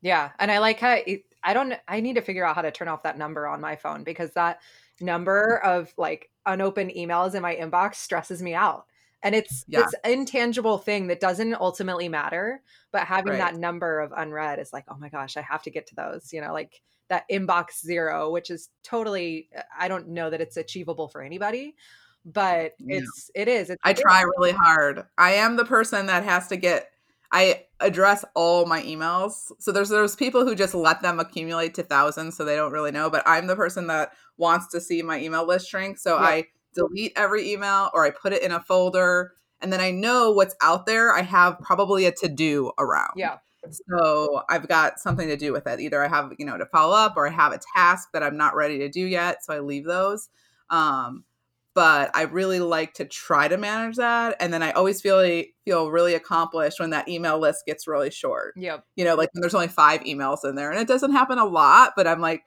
Yeah. 0.00 0.30
And 0.38 0.50
I 0.50 0.56
like 0.56 0.80
how 0.80 0.92
it, 1.06 1.24
I 1.44 1.52
don't, 1.52 1.74
I 1.86 2.00
need 2.00 2.14
to 2.14 2.22
figure 2.22 2.46
out 2.46 2.54
how 2.54 2.62
to 2.62 2.70
turn 2.70 2.88
off 2.88 3.02
that 3.02 3.18
number 3.18 3.46
on 3.46 3.60
my 3.60 3.76
phone 3.76 4.02
because 4.02 4.30
that 4.30 4.62
number 5.02 5.58
of 5.62 5.92
like 5.98 6.30
unopened 6.46 6.92
emails 6.96 7.34
in 7.34 7.42
my 7.42 7.54
inbox 7.54 7.96
stresses 7.96 8.40
me 8.40 8.54
out. 8.54 8.86
And 9.22 9.34
it's 9.34 9.66
yeah. 9.68 9.80
it's 9.80 9.94
intangible 10.02 10.78
thing 10.78 11.08
that 11.08 11.20
doesn't 11.20 11.52
ultimately 11.52 12.08
matter, 12.08 12.62
but 12.90 13.02
having 13.02 13.32
right. 13.32 13.38
that 13.38 13.56
number 13.56 14.00
of 14.00 14.14
unread 14.16 14.58
is 14.58 14.72
like, 14.72 14.86
oh 14.88 14.96
my 14.96 15.10
gosh, 15.10 15.36
I 15.36 15.42
have 15.42 15.62
to 15.64 15.70
get 15.70 15.86
to 15.88 15.94
those. 15.94 16.32
You 16.32 16.40
know, 16.40 16.54
like 16.54 16.80
that 17.10 17.28
inbox 17.30 17.82
zero, 17.84 18.30
which 18.30 18.48
is 18.48 18.70
totally 18.82 19.50
I 19.78 19.88
don't 19.88 20.08
know 20.08 20.30
that 20.30 20.40
it's 20.40 20.56
achievable 20.56 21.06
for 21.06 21.20
anybody, 21.20 21.76
but 22.24 22.72
it's 22.78 23.30
it 23.34 23.48
is. 23.48 23.70
It's 23.70 23.80
I 23.84 23.92
try 23.92 24.22
really 24.22 24.52
hard. 24.52 25.04
I 25.16 25.32
am 25.34 25.56
the 25.56 25.64
person 25.64 26.06
that 26.06 26.24
has 26.24 26.48
to 26.48 26.56
get 26.56 26.90
I 27.32 27.64
address 27.78 28.24
all 28.34 28.66
my 28.66 28.82
emails. 28.82 29.52
So 29.60 29.72
there's 29.72 29.88
those 29.88 30.16
people 30.16 30.44
who 30.44 30.54
just 30.54 30.74
let 30.74 31.00
them 31.02 31.20
accumulate 31.20 31.74
to 31.74 31.82
thousands 31.82 32.36
so 32.36 32.44
they 32.44 32.56
don't 32.56 32.72
really 32.72 32.90
know, 32.90 33.08
but 33.08 33.22
I'm 33.26 33.46
the 33.46 33.56
person 33.56 33.86
that 33.86 34.12
wants 34.36 34.68
to 34.68 34.80
see 34.80 35.02
my 35.02 35.20
email 35.20 35.46
list 35.46 35.68
shrink. 35.68 35.98
So 35.98 36.16
yeah. 36.16 36.22
I 36.22 36.44
delete 36.74 37.12
every 37.16 37.52
email 37.52 37.90
or 37.94 38.04
I 38.04 38.10
put 38.10 38.32
it 38.32 38.42
in 38.42 38.52
a 38.52 38.60
folder 38.60 39.32
and 39.60 39.72
then 39.72 39.80
I 39.80 39.90
know 39.90 40.32
what's 40.32 40.56
out 40.60 40.86
there. 40.86 41.14
I 41.14 41.22
have 41.22 41.58
probably 41.60 42.06
a 42.06 42.12
to 42.12 42.28
do 42.28 42.72
around. 42.78 43.12
Yeah. 43.16 43.38
So 43.88 44.42
I've 44.48 44.66
got 44.66 44.98
something 44.98 45.28
to 45.28 45.36
do 45.36 45.52
with 45.52 45.66
it. 45.66 45.80
Either 45.80 46.02
I 46.02 46.08
have, 46.08 46.32
you 46.38 46.46
know, 46.46 46.56
to 46.56 46.66
follow 46.66 46.96
up 46.96 47.14
or 47.16 47.28
I 47.28 47.30
have 47.30 47.52
a 47.52 47.60
task 47.76 48.08
that 48.12 48.22
I'm 48.22 48.36
not 48.36 48.56
ready 48.56 48.78
to 48.78 48.88
do 48.88 49.04
yet. 49.04 49.44
So 49.44 49.52
I 49.52 49.60
leave 49.60 49.84
those. 49.84 50.30
Um, 50.70 51.24
but 51.74 52.10
I 52.14 52.22
really 52.22 52.60
like 52.60 52.94
to 52.94 53.04
try 53.04 53.48
to 53.48 53.56
manage 53.56 53.96
that. 53.96 54.36
And 54.40 54.52
then 54.52 54.62
I 54.62 54.72
always 54.72 55.00
feel 55.00 55.44
feel 55.64 55.90
really 55.90 56.14
accomplished 56.14 56.80
when 56.80 56.90
that 56.90 57.08
email 57.08 57.38
list 57.38 57.64
gets 57.66 57.86
really 57.86 58.10
short. 58.10 58.54
Yep. 58.56 58.84
You 58.96 59.04
know, 59.04 59.14
like 59.14 59.30
when 59.32 59.40
there's 59.40 59.54
only 59.54 59.68
five 59.68 60.00
emails 60.00 60.44
in 60.44 60.56
there. 60.56 60.70
And 60.70 60.80
it 60.80 60.88
doesn't 60.88 61.12
happen 61.12 61.38
a 61.38 61.44
lot, 61.44 61.92
but 61.96 62.06
I'm 62.06 62.20
like, 62.20 62.42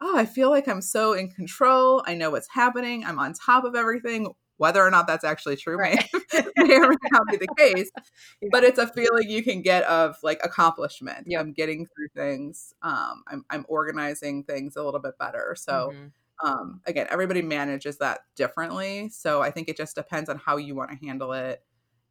oh, 0.00 0.16
I 0.16 0.26
feel 0.26 0.50
like 0.50 0.68
I'm 0.68 0.82
so 0.82 1.12
in 1.12 1.30
control. 1.30 2.02
I 2.06 2.14
know 2.14 2.30
what's 2.30 2.48
happening. 2.50 3.04
I'm 3.04 3.18
on 3.18 3.32
top 3.32 3.64
of 3.64 3.74
everything 3.74 4.28
whether 4.56 4.82
or 4.82 4.90
not 4.90 5.06
that's 5.06 5.24
actually 5.24 5.56
true 5.56 5.76
right. 5.76 6.08
may, 6.56 6.76
or 6.76 6.88
may 6.88 6.96
not 7.10 7.26
be 7.28 7.36
the 7.36 7.48
case 7.58 7.90
yeah. 8.40 8.48
but 8.52 8.64
it's 8.64 8.78
a 8.78 8.86
feeling 8.86 9.28
you 9.28 9.42
can 9.42 9.62
get 9.62 9.82
of 9.84 10.16
like 10.22 10.38
accomplishment 10.44 11.26
yep. 11.26 11.40
i'm 11.40 11.52
getting 11.52 11.86
through 11.86 12.08
things 12.14 12.72
um, 12.82 13.24
I'm, 13.26 13.44
I'm 13.50 13.66
organizing 13.68 14.44
things 14.44 14.76
a 14.76 14.82
little 14.82 15.00
bit 15.00 15.18
better 15.18 15.56
so 15.58 15.90
mm-hmm. 15.92 16.06
Um, 16.42 16.80
again 16.86 17.06
everybody 17.10 17.42
manages 17.42 17.98
that 17.98 18.20
differently 18.36 19.08
so 19.08 19.42
i 19.42 19.50
think 19.50 19.68
it 19.68 19.76
just 19.76 19.94
depends 19.94 20.28
on 20.28 20.38
how 20.38 20.56
you 20.56 20.74
want 20.74 20.90
to 20.90 21.06
handle 21.06 21.32
it 21.32 21.62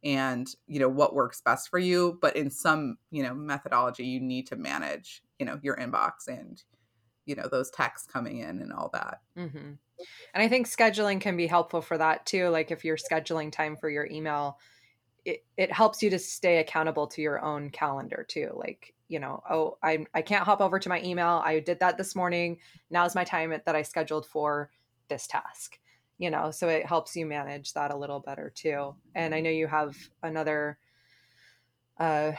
and 0.02 0.48
you 0.66 0.78
know 0.78 0.88
what 0.88 1.14
works 1.14 1.40
best 1.42 1.68
for 1.68 1.78
you 1.78 2.18
but 2.20 2.36
in 2.36 2.50
some 2.50 2.96
you 3.10 3.22
know 3.22 3.34
methodology 3.34 4.04
you 4.04 4.20
need 4.20 4.46
to 4.46 4.56
manage 4.56 5.22
you 5.38 5.46
know 5.46 5.58
your 5.62 5.76
inbox 5.76 6.28
and 6.28 6.62
you 7.26 7.34
know 7.34 7.48
those 7.50 7.70
texts 7.70 8.06
coming 8.10 8.38
in 8.38 8.60
and 8.60 8.72
all 8.72 8.90
that 8.92 9.20
mm-hmm. 9.36 9.72
And 10.32 10.42
I 10.42 10.48
think 10.48 10.68
scheduling 10.68 11.20
can 11.20 11.36
be 11.36 11.46
helpful 11.46 11.80
for 11.80 11.98
that 11.98 12.26
too. 12.26 12.48
Like 12.48 12.70
if 12.70 12.84
you're 12.84 12.96
scheduling 12.96 13.52
time 13.52 13.76
for 13.76 13.88
your 13.88 14.06
email, 14.06 14.58
it, 15.24 15.44
it 15.56 15.72
helps 15.72 16.02
you 16.02 16.10
to 16.10 16.18
stay 16.18 16.58
accountable 16.58 17.06
to 17.08 17.22
your 17.22 17.42
own 17.42 17.70
calendar 17.70 18.24
too. 18.28 18.50
Like, 18.54 18.93
you 19.08 19.20
know, 19.20 19.42
oh, 19.48 19.78
I 19.82 20.06
I 20.14 20.22
can't 20.22 20.44
hop 20.44 20.60
over 20.60 20.78
to 20.78 20.88
my 20.88 21.02
email. 21.02 21.42
I 21.44 21.60
did 21.60 21.80
that 21.80 21.98
this 21.98 22.14
morning. 22.14 22.58
Now's 22.90 23.14
my 23.14 23.24
time 23.24 23.50
that 23.50 23.76
I 23.76 23.82
scheduled 23.82 24.26
for 24.26 24.70
this 25.08 25.26
task. 25.26 25.78
You 26.18 26.30
know, 26.30 26.50
so 26.50 26.68
it 26.68 26.86
helps 26.86 27.16
you 27.16 27.26
manage 27.26 27.72
that 27.74 27.92
a 27.92 27.96
little 27.96 28.20
better 28.20 28.52
too. 28.54 28.94
And 29.14 29.34
I 29.34 29.40
know 29.40 29.50
you 29.50 29.66
have 29.66 29.96
another 30.22 30.78
uh 31.98 32.32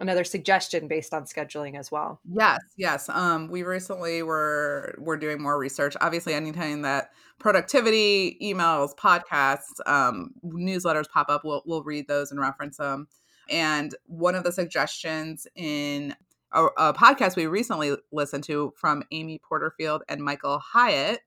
another 0.00 0.24
suggestion 0.24 0.88
based 0.88 1.14
on 1.14 1.24
scheduling 1.24 1.78
as 1.78 1.92
well. 1.92 2.20
Yes, 2.32 2.58
yes. 2.76 3.08
Um, 3.08 3.48
we 3.48 3.62
recently 3.62 4.22
were 4.22 4.94
we're 4.98 5.18
doing 5.18 5.40
more 5.40 5.58
research. 5.58 5.94
Obviously, 6.00 6.34
anytime 6.34 6.82
that 6.82 7.10
productivity 7.38 8.36
emails, 8.42 8.96
podcasts, 8.96 9.78
um, 9.86 10.32
newsletters 10.44 11.08
pop 11.08 11.28
up, 11.28 11.44
we'll 11.44 11.62
we'll 11.66 11.84
read 11.84 12.08
those 12.08 12.32
and 12.32 12.40
reference 12.40 12.78
them. 12.78 13.06
And 13.50 13.94
one 14.06 14.34
of 14.34 14.44
the 14.44 14.52
suggestions 14.52 15.46
in 15.56 16.14
a, 16.52 16.66
a 16.76 16.94
podcast 16.94 17.36
we 17.36 17.46
recently 17.46 17.96
listened 18.12 18.44
to 18.44 18.72
from 18.76 19.02
Amy 19.10 19.40
Porterfield 19.46 20.02
and 20.08 20.22
Michael 20.22 20.58
Hyatt, 20.58 21.20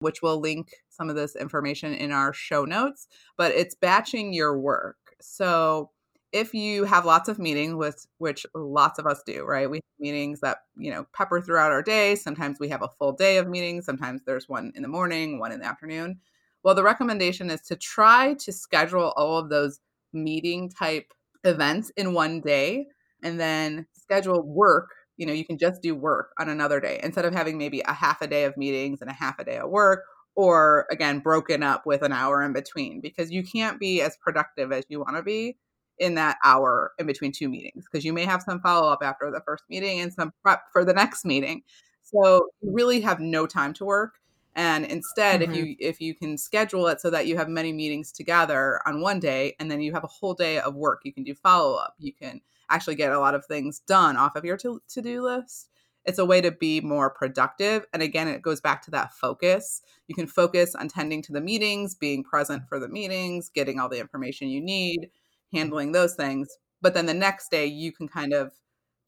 which 0.00 0.22
will 0.22 0.40
link 0.40 0.72
some 0.90 1.08
of 1.08 1.16
this 1.16 1.36
information 1.36 1.94
in 1.94 2.12
our 2.12 2.32
show 2.32 2.64
notes, 2.64 3.06
but 3.36 3.52
it's 3.52 3.74
batching 3.74 4.32
your 4.32 4.58
work. 4.58 4.96
So 5.20 5.90
if 6.32 6.52
you 6.52 6.84
have 6.84 7.06
lots 7.06 7.28
of 7.28 7.38
meetings 7.38 7.74
with 7.74 8.06
which 8.18 8.44
lots 8.54 8.98
of 8.98 9.06
us 9.06 9.22
do 9.24 9.44
right? 9.44 9.70
We 9.70 9.78
have 9.78 9.82
meetings 10.00 10.40
that 10.40 10.58
you 10.76 10.90
know 10.90 11.06
pepper 11.14 11.40
throughout 11.40 11.72
our 11.72 11.82
day. 11.82 12.14
Sometimes 12.14 12.58
we 12.60 12.68
have 12.68 12.82
a 12.82 12.88
full 12.88 13.12
day 13.12 13.38
of 13.38 13.48
meetings. 13.48 13.86
Sometimes 13.86 14.22
there's 14.26 14.48
one 14.48 14.72
in 14.74 14.82
the 14.82 14.88
morning 14.88 15.38
one 15.38 15.52
in 15.52 15.60
the 15.60 15.66
afternoon. 15.66 16.20
Well 16.62 16.74
the 16.74 16.82
recommendation 16.82 17.50
is 17.50 17.62
to 17.62 17.76
try 17.76 18.34
to 18.34 18.52
schedule 18.52 19.12
all 19.16 19.38
of 19.38 19.48
those 19.48 19.80
meeting 20.12 20.68
type 20.68 21.12
events 21.44 21.90
in 21.96 22.14
one 22.14 22.40
day 22.40 22.86
and 23.22 23.40
then 23.40 23.86
schedule 23.92 24.42
work 24.42 24.90
you 25.16 25.26
know 25.26 25.32
you 25.32 25.44
can 25.44 25.58
just 25.58 25.82
do 25.82 25.94
work 25.94 26.32
on 26.38 26.48
another 26.48 26.80
day 26.80 27.00
instead 27.02 27.24
of 27.24 27.34
having 27.34 27.58
maybe 27.58 27.80
a 27.80 27.92
half 27.92 28.20
a 28.20 28.26
day 28.26 28.44
of 28.44 28.56
meetings 28.56 29.00
and 29.00 29.10
a 29.10 29.14
half 29.14 29.38
a 29.38 29.44
day 29.44 29.58
of 29.58 29.70
work 29.70 30.04
or 30.34 30.86
again 30.90 31.18
broken 31.18 31.62
up 31.62 31.86
with 31.86 32.02
an 32.02 32.12
hour 32.12 32.42
in 32.42 32.52
between 32.52 33.00
because 33.00 33.30
you 33.30 33.42
can't 33.42 33.80
be 33.80 34.02
as 34.02 34.16
productive 34.22 34.72
as 34.72 34.84
you 34.88 35.00
want 35.00 35.16
to 35.16 35.22
be 35.22 35.56
in 35.98 36.14
that 36.14 36.36
hour 36.44 36.92
in 36.98 37.06
between 37.06 37.32
two 37.32 37.48
meetings 37.48 37.84
because 37.90 38.04
you 38.04 38.12
may 38.12 38.24
have 38.24 38.42
some 38.42 38.60
follow 38.60 38.90
up 38.90 39.00
after 39.02 39.30
the 39.30 39.40
first 39.46 39.64
meeting 39.68 40.00
and 40.00 40.12
some 40.12 40.32
prep 40.42 40.62
for 40.72 40.84
the 40.84 40.92
next 40.92 41.24
meeting. 41.24 41.62
So 42.02 42.48
you 42.60 42.72
really 42.72 43.00
have 43.00 43.18
no 43.18 43.46
time 43.46 43.72
to 43.74 43.84
work. 43.84 44.14
And 44.56 44.86
instead, 44.86 45.42
mm-hmm. 45.42 45.52
if 45.52 45.56
you 45.56 45.76
if 45.78 46.00
you 46.00 46.14
can 46.14 46.38
schedule 46.38 46.88
it 46.88 47.00
so 47.00 47.10
that 47.10 47.26
you 47.26 47.36
have 47.36 47.48
many 47.48 47.72
meetings 47.72 48.10
together 48.10 48.80
on 48.86 49.02
one 49.02 49.20
day 49.20 49.54
and 49.60 49.70
then 49.70 49.82
you 49.82 49.92
have 49.92 50.02
a 50.02 50.08
whole 50.08 50.34
day 50.34 50.58
of 50.58 50.74
work, 50.74 51.02
you 51.04 51.12
can 51.12 51.24
do 51.24 51.34
follow 51.34 51.76
up. 51.76 51.94
You 51.98 52.12
can 52.14 52.40
actually 52.70 52.94
get 52.96 53.12
a 53.12 53.20
lot 53.20 53.34
of 53.34 53.44
things 53.44 53.80
done 53.80 54.16
off 54.16 54.34
of 54.34 54.44
your 54.44 54.56
to 54.56 54.80
do 54.88 55.22
list. 55.22 55.68
It's 56.06 56.18
a 56.18 56.24
way 56.24 56.40
to 56.40 56.52
be 56.52 56.80
more 56.80 57.10
productive. 57.10 57.84
And 57.92 58.02
again, 58.02 58.28
it 58.28 58.40
goes 58.40 58.60
back 58.60 58.80
to 58.82 58.90
that 58.92 59.12
focus. 59.12 59.82
You 60.06 60.14
can 60.14 60.28
focus 60.28 60.74
on 60.74 60.88
tending 60.88 61.20
to 61.22 61.32
the 61.32 61.40
meetings, 61.40 61.94
being 61.94 62.22
present 62.24 62.68
for 62.68 62.78
the 62.78 62.88
meetings, 62.88 63.50
getting 63.50 63.78
all 63.78 63.88
the 63.88 64.00
information 64.00 64.48
you 64.48 64.60
need, 64.60 65.10
handling 65.52 65.92
those 65.92 66.14
things. 66.14 66.48
But 66.80 66.94
then 66.94 67.06
the 67.06 67.14
next 67.14 67.50
day, 67.50 67.66
you 67.66 67.90
can 67.90 68.06
kind 68.06 68.32
of, 68.32 68.52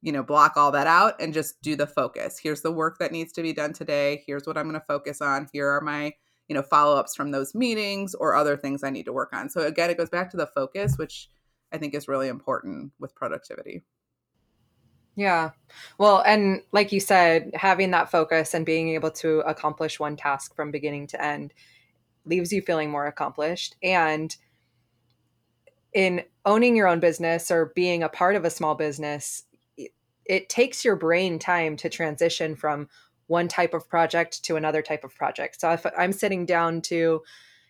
you 0.03 0.13
know, 0.13 0.23
block 0.23 0.57
all 0.57 0.71
that 0.73 0.87
out 0.87 1.21
and 1.21 1.35
just 1.35 1.61
do 1.63 1.75
the 1.75 1.87
focus. 1.87 2.39
Here's 2.39 2.63
the 2.63 2.73
work 2.73 2.99
that 2.99 3.13
needs 3.13 3.33
to 3.33 3.43
be 3.43 3.53
done 3.53 3.73
today. 3.73 4.23
Here's 4.27 4.47
what 4.47 4.57
I'm 4.57 4.69
going 4.69 4.81
to 4.81 4.87
focus 4.87 5.21
on. 5.21 5.49
Here 5.53 5.69
are 5.69 5.81
my, 5.81 6.13
you 6.49 6.55
know, 6.55 6.63
follow 6.63 6.97
ups 6.97 7.17
from 7.17 7.31
those 7.31 7.55
meetings 7.55 8.15
or 8.15 8.37
other 8.37 8.57
things 8.57 8.85
I 8.85 8.91
need 8.91 9.07
to 9.07 9.13
work 9.13 9.31
on. 9.33 9.51
So 9.51 9.63
again, 9.63 9.91
it 9.91 9.99
goes 9.99 10.11
back 10.11 10.31
to 10.31 10.37
the 10.37 10.47
focus, 10.47 10.97
which 10.97 11.29
I 11.73 11.79
think 11.79 11.95
is 11.95 12.09
really 12.09 12.29
important 12.29 12.93
with 12.99 13.15
productivity. 13.15 13.83
Yeah. 15.17 15.51
Well, 15.99 16.23
and 16.25 16.63
like 16.71 16.93
you 16.93 17.01
said, 17.01 17.51
having 17.55 17.91
that 17.91 18.09
focus 18.09 18.55
and 18.55 18.65
being 18.65 18.91
able 18.91 19.11
to 19.11 19.41
accomplish 19.41 19.99
one 19.99 20.17
task 20.17 20.55
from 20.55 20.71
beginning 20.71 21.09
to 21.09 21.23
end 21.23 21.53
leaves 22.25 22.53
you 22.53 22.63
feeling 22.63 22.89
more 22.89 23.09
accomplished. 23.09 23.75
And 23.83 24.37
in 25.93 26.23
owning 26.45 26.77
your 26.77 26.87
own 26.87 27.01
business 27.01 27.51
or 27.51 27.73
being 27.75 28.05
a 28.05 28.09
part 28.09 28.37
of 28.37 28.45
a 28.45 28.51
small 28.51 28.77
business, 28.77 29.43
it, 30.29 30.49
takes 30.49 30.85
your 30.85 30.97
brain 30.97 31.39
time 31.39 31.77
to 31.79 31.89
transition 31.89 32.55
from 32.55 32.89
one 33.27 33.49
type 33.49 33.75
of 33.75 33.89
project 33.89 34.45
to 34.45 34.57
another 34.57 34.83
type 34.83 35.05
of 35.05 35.15
project. 35.15 35.61
So 35.61 35.71
if 35.73 35.87
I'm 35.97 36.13
sitting 36.13 36.47
down 36.47 36.81
to, 36.83 37.23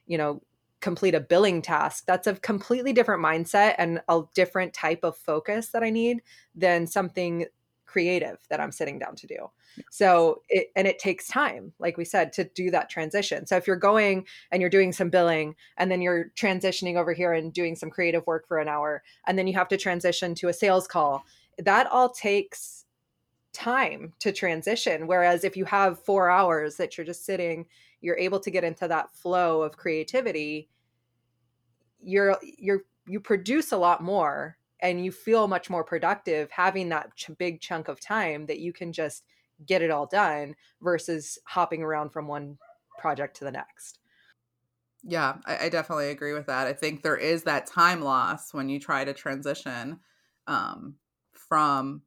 you 0.06 0.18
know, 0.18 0.42
complete 0.80 1.14
a 1.14 1.20
billing 1.20 1.62
task, 1.62 2.04
that's 2.06 2.26
a 2.26 2.34
completely 2.34 2.92
different 2.92 3.22
mindset 3.22 3.74
and 3.78 4.00
a 4.08 4.22
different 4.34 4.72
type 4.72 5.00
of 5.02 5.16
focus 5.16 5.68
that 5.68 5.82
I 5.82 5.90
need 5.90 6.22
than 6.54 6.86
something 6.86 7.46
creative 7.88 8.38
that 8.50 8.60
I'm 8.60 8.70
sitting 8.70 8.98
down 8.98 9.16
to 9.16 9.26
do. 9.26 9.50
So 9.90 10.42
it 10.48 10.68
and 10.76 10.86
it 10.86 10.98
takes 10.98 11.26
time, 11.26 11.72
like 11.78 11.96
we 11.96 12.04
said, 12.04 12.32
to 12.34 12.44
do 12.44 12.70
that 12.70 12.90
transition. 12.90 13.46
So 13.46 13.56
if 13.56 13.66
you're 13.66 13.76
going 13.76 14.26
and 14.52 14.60
you're 14.60 14.70
doing 14.70 14.92
some 14.92 15.10
billing 15.10 15.56
and 15.78 15.90
then 15.90 16.02
you're 16.02 16.30
transitioning 16.36 16.96
over 16.96 17.12
here 17.12 17.32
and 17.32 17.52
doing 17.52 17.74
some 17.74 17.90
creative 17.90 18.26
work 18.26 18.46
for 18.46 18.58
an 18.58 18.68
hour 18.68 19.02
and 19.26 19.38
then 19.38 19.46
you 19.46 19.54
have 19.54 19.68
to 19.68 19.76
transition 19.76 20.34
to 20.36 20.48
a 20.48 20.52
sales 20.52 20.86
call, 20.86 21.24
that 21.58 21.86
all 21.88 22.10
takes 22.10 22.84
time 23.52 24.12
to 24.20 24.32
transition. 24.32 25.06
Whereas 25.06 25.44
if 25.44 25.56
you 25.56 25.64
have 25.64 25.98
four 26.04 26.30
hours 26.30 26.76
that 26.76 26.96
you're 26.96 27.06
just 27.06 27.24
sitting, 27.24 27.66
you're 28.00 28.18
able 28.18 28.40
to 28.40 28.50
get 28.50 28.64
into 28.64 28.86
that 28.88 29.10
flow 29.10 29.62
of 29.62 29.76
creativity. 29.76 30.68
You're 32.00 32.38
you're 32.42 32.82
you 33.06 33.20
produce 33.20 33.72
a 33.72 33.76
lot 33.76 34.02
more 34.02 34.56
and 34.80 35.04
you 35.04 35.10
feel 35.10 35.48
much 35.48 35.70
more 35.70 35.82
productive 35.82 36.50
having 36.50 36.88
that 36.90 37.14
ch- 37.16 37.30
big 37.38 37.60
chunk 37.60 37.88
of 37.88 38.00
time 38.00 38.46
that 38.46 38.60
you 38.60 38.72
can 38.72 38.92
just 38.92 39.24
get 39.66 39.82
it 39.82 39.90
all 39.90 40.06
done 40.06 40.54
versus 40.80 41.38
hopping 41.44 41.82
around 41.82 42.10
from 42.10 42.28
one 42.28 42.58
project 42.98 43.36
to 43.36 43.44
the 43.44 43.50
next. 43.50 43.98
Yeah, 45.02 45.36
I, 45.46 45.66
I, 45.66 45.68
definitely 45.68 46.10
agree 46.10 46.32
with 46.32 46.46
that. 46.46 46.66
I 46.66 46.72
think 46.72 47.02
there 47.02 47.16
is 47.16 47.44
that 47.44 47.66
time 47.66 48.02
loss 48.02 48.52
when 48.52 48.68
you 48.68 48.80
try 48.80 49.04
to 49.04 49.12
transition 49.12 50.00
um, 50.46 50.96
from, 51.48 52.02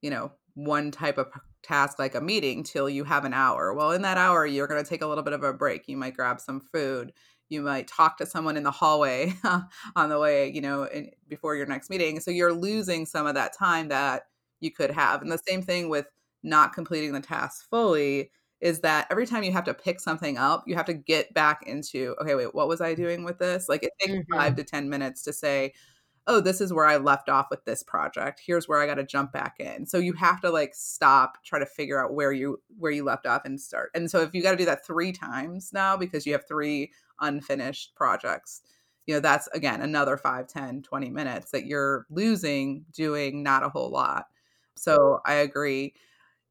you 0.00 0.10
know, 0.10 0.32
one 0.54 0.90
type 0.90 1.18
of 1.18 1.28
task 1.62 1.98
like 1.98 2.14
a 2.14 2.20
meeting 2.20 2.62
till 2.62 2.88
you 2.88 3.04
have 3.04 3.24
an 3.24 3.34
hour. 3.34 3.74
Well, 3.74 3.92
in 3.92 4.02
that 4.02 4.18
hour, 4.18 4.46
you're 4.46 4.66
going 4.66 4.82
to 4.82 4.88
take 4.88 5.02
a 5.02 5.06
little 5.06 5.24
bit 5.24 5.32
of 5.32 5.42
a 5.42 5.52
break. 5.52 5.88
You 5.88 5.96
might 5.96 6.16
grab 6.16 6.40
some 6.40 6.60
food. 6.60 7.12
You 7.48 7.62
might 7.62 7.88
talk 7.88 8.18
to 8.18 8.26
someone 8.26 8.56
in 8.56 8.62
the 8.62 8.70
hallway 8.70 9.34
on 9.96 10.08
the 10.08 10.18
way, 10.18 10.50
you 10.50 10.60
know, 10.60 10.84
in, 10.84 11.10
before 11.28 11.56
your 11.56 11.66
next 11.66 11.90
meeting. 11.90 12.20
So 12.20 12.30
you're 12.30 12.52
losing 12.52 13.06
some 13.06 13.26
of 13.26 13.34
that 13.34 13.56
time 13.56 13.88
that 13.88 14.24
you 14.60 14.70
could 14.70 14.90
have. 14.90 15.22
And 15.22 15.30
the 15.30 15.38
same 15.38 15.62
thing 15.62 15.88
with 15.88 16.06
not 16.42 16.72
completing 16.72 17.12
the 17.12 17.20
task 17.20 17.68
fully 17.68 18.30
is 18.60 18.80
that 18.80 19.06
every 19.10 19.26
time 19.26 19.42
you 19.42 19.52
have 19.52 19.64
to 19.64 19.74
pick 19.74 20.00
something 20.00 20.38
up, 20.38 20.64
you 20.66 20.74
have 20.74 20.86
to 20.86 20.94
get 20.94 21.32
back 21.34 21.64
into, 21.66 22.14
okay, 22.20 22.34
wait, 22.34 22.54
what 22.54 22.68
was 22.68 22.80
I 22.80 22.94
doing 22.94 23.24
with 23.24 23.38
this? 23.38 23.68
Like 23.68 23.82
it 23.82 23.90
takes 24.00 24.12
mm-hmm. 24.12 24.34
five 24.34 24.56
to 24.56 24.64
10 24.64 24.88
minutes 24.88 25.22
to 25.24 25.32
say, 25.32 25.74
oh, 26.26 26.40
this 26.40 26.60
is 26.60 26.72
where 26.72 26.86
I 26.86 26.96
left 26.96 27.28
off 27.28 27.48
with 27.50 27.64
this 27.64 27.82
project. 27.82 28.40
Here's 28.44 28.66
where 28.68 28.80
I 28.80 28.86
got 28.86 28.94
to 28.94 29.04
jump 29.04 29.32
back 29.32 29.56
in. 29.58 29.86
So 29.86 29.98
you 29.98 30.14
have 30.14 30.40
to 30.40 30.50
like 30.50 30.74
stop, 30.74 31.44
try 31.44 31.58
to 31.58 31.66
figure 31.66 32.02
out 32.02 32.14
where 32.14 32.32
you 32.32 32.60
where 32.78 32.92
you 32.92 33.04
left 33.04 33.26
off 33.26 33.44
and 33.44 33.60
start. 33.60 33.90
And 33.94 34.10
so 34.10 34.20
if 34.20 34.30
you 34.34 34.42
got 34.42 34.52
to 34.52 34.56
do 34.56 34.64
that 34.64 34.86
3 34.86 35.12
times 35.12 35.70
now 35.72 35.96
because 35.96 36.26
you 36.26 36.32
have 36.32 36.46
3 36.48 36.90
unfinished 37.20 37.94
projects, 37.94 38.62
you 39.06 39.14
know, 39.14 39.20
that's 39.20 39.48
again 39.48 39.82
another 39.82 40.16
5, 40.16 40.46
10, 40.48 40.82
20 40.82 41.10
minutes 41.10 41.50
that 41.50 41.66
you're 41.66 42.06
losing 42.10 42.84
doing 42.92 43.42
not 43.42 43.62
a 43.62 43.68
whole 43.68 43.90
lot. 43.90 44.26
So 44.76 45.20
I 45.26 45.34
agree. 45.34 45.94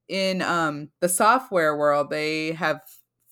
In 0.09 0.41
um 0.41 0.89
the 1.01 1.09
software 1.09 1.77
world, 1.77 2.09
they 2.09 2.51
have 2.53 2.81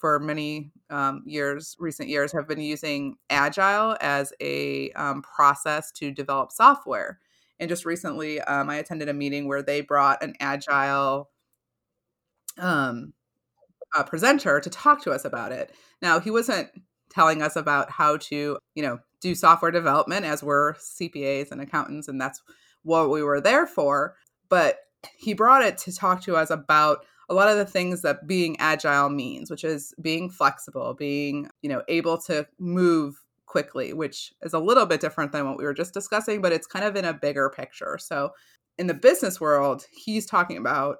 for 0.02 0.20
many 0.20 0.72
um, 0.90 1.22
years, 1.26 1.78
recent 1.80 2.10
years, 2.10 2.32
have 2.32 2.48
been 2.48 2.60
using 2.60 3.16
Agile 3.30 3.96
as 4.02 4.34
a 4.42 4.92
um, 4.94 5.22
process 5.22 5.92
to 5.94 6.12
develop 6.12 6.52
software. 6.52 7.20
And 7.60 7.70
just 7.70 7.86
recently, 7.86 8.42
um, 8.42 8.72
I 8.72 8.78
attended 8.78 9.08
a 9.08 9.14
meeting 9.14 9.48
where 9.48 9.62
they 9.62 9.82
brought 9.82 10.24
an 10.24 10.34
Agile 10.40 11.30
um, 12.58 13.14
presenter 14.08 14.60
to 14.60 14.70
talk 14.72 15.04
to 15.04 15.12
us 15.12 15.24
about 15.24 15.52
it. 15.52 15.72
Now, 16.02 16.20
he 16.20 16.32
wasn't 16.32 16.70
telling 17.12 17.44
us 17.44 17.56
about 17.56 17.92
how 17.92 18.18
to, 18.18 18.58
you 18.74 18.84
know, 18.84 19.00
do 19.22 19.36
software 19.36 19.70
development 19.70 20.26
as 20.26 20.42
we're 20.42 20.74
CPAs 20.74 21.52
and 21.52 21.62
accountants, 21.62 22.08
and 22.08 22.20
that's 22.20 22.42
what 22.82 23.12
we 23.12 23.22
were 23.22 23.40
there 23.40 23.68
for. 23.68 24.16
But 24.50 24.80
he 25.16 25.36
brought 25.36 25.64
it 25.64 25.78
to 25.80 25.96
talk 25.96 26.24
to 26.24 26.36
us 26.36 26.50
about 26.50 27.06
a 27.30 27.34
lot 27.34 27.48
of 27.48 27.58
the 27.58 27.66
things 27.66 28.02
that 28.02 28.28
being 28.28 28.60
agile 28.60 29.10
means, 29.10 29.50
which 29.50 29.64
is 29.64 29.94
being 30.02 30.30
flexible, 30.30 30.94
being, 30.94 31.50
you 31.62 31.70
know, 31.70 31.84
able 31.88 32.18
to 32.20 32.48
move 32.60 33.24
quickly, 33.46 33.94
which 33.94 34.34
is 34.42 34.54
a 34.54 34.60
little 34.60 34.86
bit 34.86 35.02
different 35.02 35.32
than 35.32 35.46
what 35.46 35.58
we 35.58 35.64
were 35.64 35.74
just 35.74 35.94
discussing, 35.94 36.42
but 36.42 36.52
it's 36.52 36.68
kind 36.68 36.86
of 36.86 36.96
in 36.96 37.06
a 37.06 37.14
bigger 37.14 37.50
picture. 37.50 37.98
So 38.00 38.32
in 38.78 38.88
the 38.88 38.94
business 38.94 39.42
world, 39.42 39.86
he's 39.92 40.26
talking 40.26 40.58
about 40.58 40.98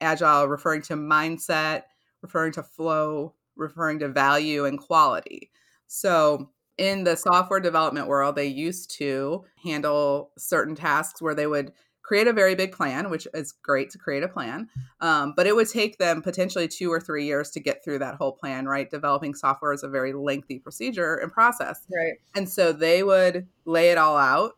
agile 0.00 0.46
referring 0.46 0.82
to 0.82 0.94
mindset, 0.94 1.82
referring 2.22 2.52
to 2.52 2.62
flow, 2.62 3.34
referring 3.56 3.98
to 4.00 4.08
value 4.08 4.66
and 4.66 4.78
quality. 4.78 5.50
So 5.86 6.50
in 6.76 7.04
the 7.04 7.16
software 7.16 7.60
development 7.60 8.06
world, 8.06 8.36
they 8.36 8.46
used 8.46 8.90
to 8.98 9.44
handle 9.64 10.32
certain 10.36 10.74
tasks 10.74 11.22
where 11.22 11.34
they 11.34 11.46
would 11.46 11.72
create 12.06 12.28
a 12.28 12.32
very 12.32 12.54
big 12.54 12.70
plan, 12.70 13.10
which 13.10 13.26
is 13.34 13.50
great 13.50 13.90
to 13.90 13.98
create 13.98 14.22
a 14.22 14.28
plan. 14.28 14.68
Um, 15.00 15.34
but 15.36 15.48
it 15.48 15.56
would 15.56 15.68
take 15.68 15.98
them 15.98 16.22
potentially 16.22 16.68
two 16.68 16.92
or 16.92 17.00
three 17.00 17.24
years 17.24 17.50
to 17.50 17.60
get 17.60 17.82
through 17.82 17.98
that 17.98 18.14
whole 18.14 18.30
plan, 18.30 18.66
right? 18.66 18.88
Developing 18.88 19.34
software 19.34 19.72
is 19.72 19.82
a 19.82 19.88
very 19.88 20.12
lengthy 20.12 20.60
procedure 20.60 21.16
and 21.16 21.32
process. 21.32 21.84
Right. 21.92 22.14
And 22.36 22.48
so 22.48 22.72
they 22.72 23.02
would 23.02 23.48
lay 23.64 23.90
it 23.90 23.98
all 23.98 24.16
out 24.16 24.52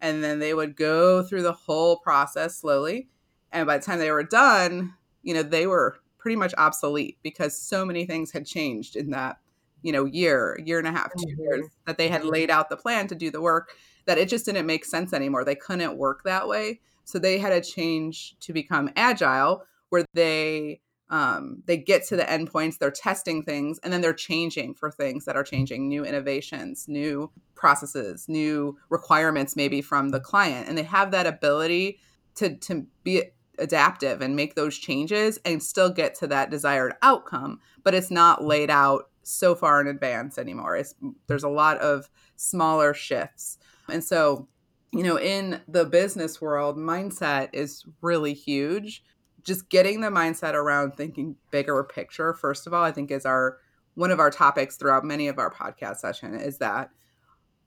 and 0.00 0.22
then 0.22 0.38
they 0.38 0.54
would 0.54 0.76
go 0.76 1.24
through 1.24 1.42
the 1.42 1.52
whole 1.52 1.96
process 1.96 2.58
slowly. 2.58 3.08
And 3.50 3.66
by 3.66 3.78
the 3.78 3.84
time 3.84 3.98
they 3.98 4.12
were 4.12 4.22
done, 4.22 4.94
you 5.24 5.34
know, 5.34 5.42
they 5.42 5.66
were 5.66 5.96
pretty 6.18 6.36
much 6.36 6.54
obsolete 6.56 7.18
because 7.24 7.60
so 7.60 7.84
many 7.84 8.06
things 8.06 8.30
had 8.30 8.46
changed 8.46 8.94
in 8.94 9.10
that, 9.10 9.38
you 9.82 9.90
know, 9.90 10.04
year, 10.04 10.60
year 10.64 10.78
and 10.78 10.86
a 10.86 10.92
half, 10.92 11.10
2 11.16 11.26
mm-hmm. 11.26 11.42
years 11.42 11.66
that 11.88 11.98
they 11.98 12.06
had 12.06 12.24
laid 12.24 12.50
out 12.50 12.70
the 12.70 12.76
plan 12.76 13.08
to 13.08 13.16
do 13.16 13.32
the 13.32 13.40
work 13.40 13.72
that 14.06 14.18
it 14.18 14.28
just 14.28 14.46
didn't 14.46 14.66
make 14.66 14.84
sense 14.84 15.12
anymore. 15.12 15.44
They 15.44 15.54
couldn't 15.54 15.96
work 15.96 16.22
that 16.24 16.48
way. 16.48 16.80
So 17.04 17.18
they 17.18 17.38
had 17.38 17.50
to 17.50 17.60
change 17.60 18.36
to 18.40 18.52
become 18.52 18.90
agile, 18.96 19.64
where 19.90 20.04
they 20.14 20.80
um, 21.10 21.62
they 21.66 21.76
get 21.76 22.06
to 22.06 22.16
the 22.16 22.22
endpoints, 22.22 22.78
they're 22.78 22.90
testing 22.90 23.42
things, 23.42 23.78
and 23.82 23.92
then 23.92 24.00
they're 24.00 24.14
changing 24.14 24.74
for 24.74 24.90
things 24.90 25.26
that 25.26 25.36
are 25.36 25.44
changing, 25.44 25.86
new 25.86 26.04
innovations, 26.04 26.88
new 26.88 27.30
processes, 27.54 28.26
new 28.26 28.76
requirements, 28.88 29.54
maybe 29.54 29.82
from 29.82 30.08
the 30.08 30.20
client, 30.20 30.66
and 30.66 30.78
they 30.78 30.82
have 30.82 31.10
that 31.10 31.26
ability 31.26 31.98
to 32.36 32.56
to 32.56 32.86
be 33.02 33.22
adaptive 33.58 34.20
and 34.20 34.34
make 34.34 34.54
those 34.54 34.76
changes 34.76 35.38
and 35.44 35.62
still 35.62 35.90
get 35.90 36.14
to 36.16 36.26
that 36.26 36.50
desired 36.50 36.94
outcome. 37.02 37.60
But 37.84 37.94
it's 37.94 38.10
not 38.10 38.42
laid 38.42 38.70
out 38.70 39.10
so 39.22 39.54
far 39.54 39.80
in 39.80 39.86
advance 39.86 40.38
anymore. 40.38 40.76
It's, 40.76 40.94
there's 41.26 41.44
a 41.44 41.48
lot 41.48 41.78
of 41.78 42.10
smaller 42.36 42.94
shifts. 42.94 43.58
And 43.88 44.02
so, 44.02 44.48
you 44.92 45.02
know, 45.02 45.18
in 45.18 45.60
the 45.68 45.84
business 45.84 46.40
world, 46.40 46.76
mindset 46.76 47.50
is 47.52 47.84
really 48.00 48.34
huge. 48.34 49.02
Just 49.42 49.68
getting 49.68 50.00
the 50.00 50.08
mindset 50.08 50.54
around 50.54 50.94
thinking 50.94 51.36
bigger 51.50 51.84
picture, 51.84 52.32
first 52.32 52.66
of 52.66 52.74
all, 52.74 52.82
I 52.82 52.92
think 52.92 53.10
is 53.10 53.26
our 53.26 53.58
one 53.94 54.10
of 54.10 54.18
our 54.18 54.30
topics 54.30 54.76
throughout 54.76 55.04
many 55.04 55.28
of 55.28 55.38
our 55.38 55.52
podcast 55.52 55.98
session 55.98 56.34
is 56.34 56.58
that 56.58 56.90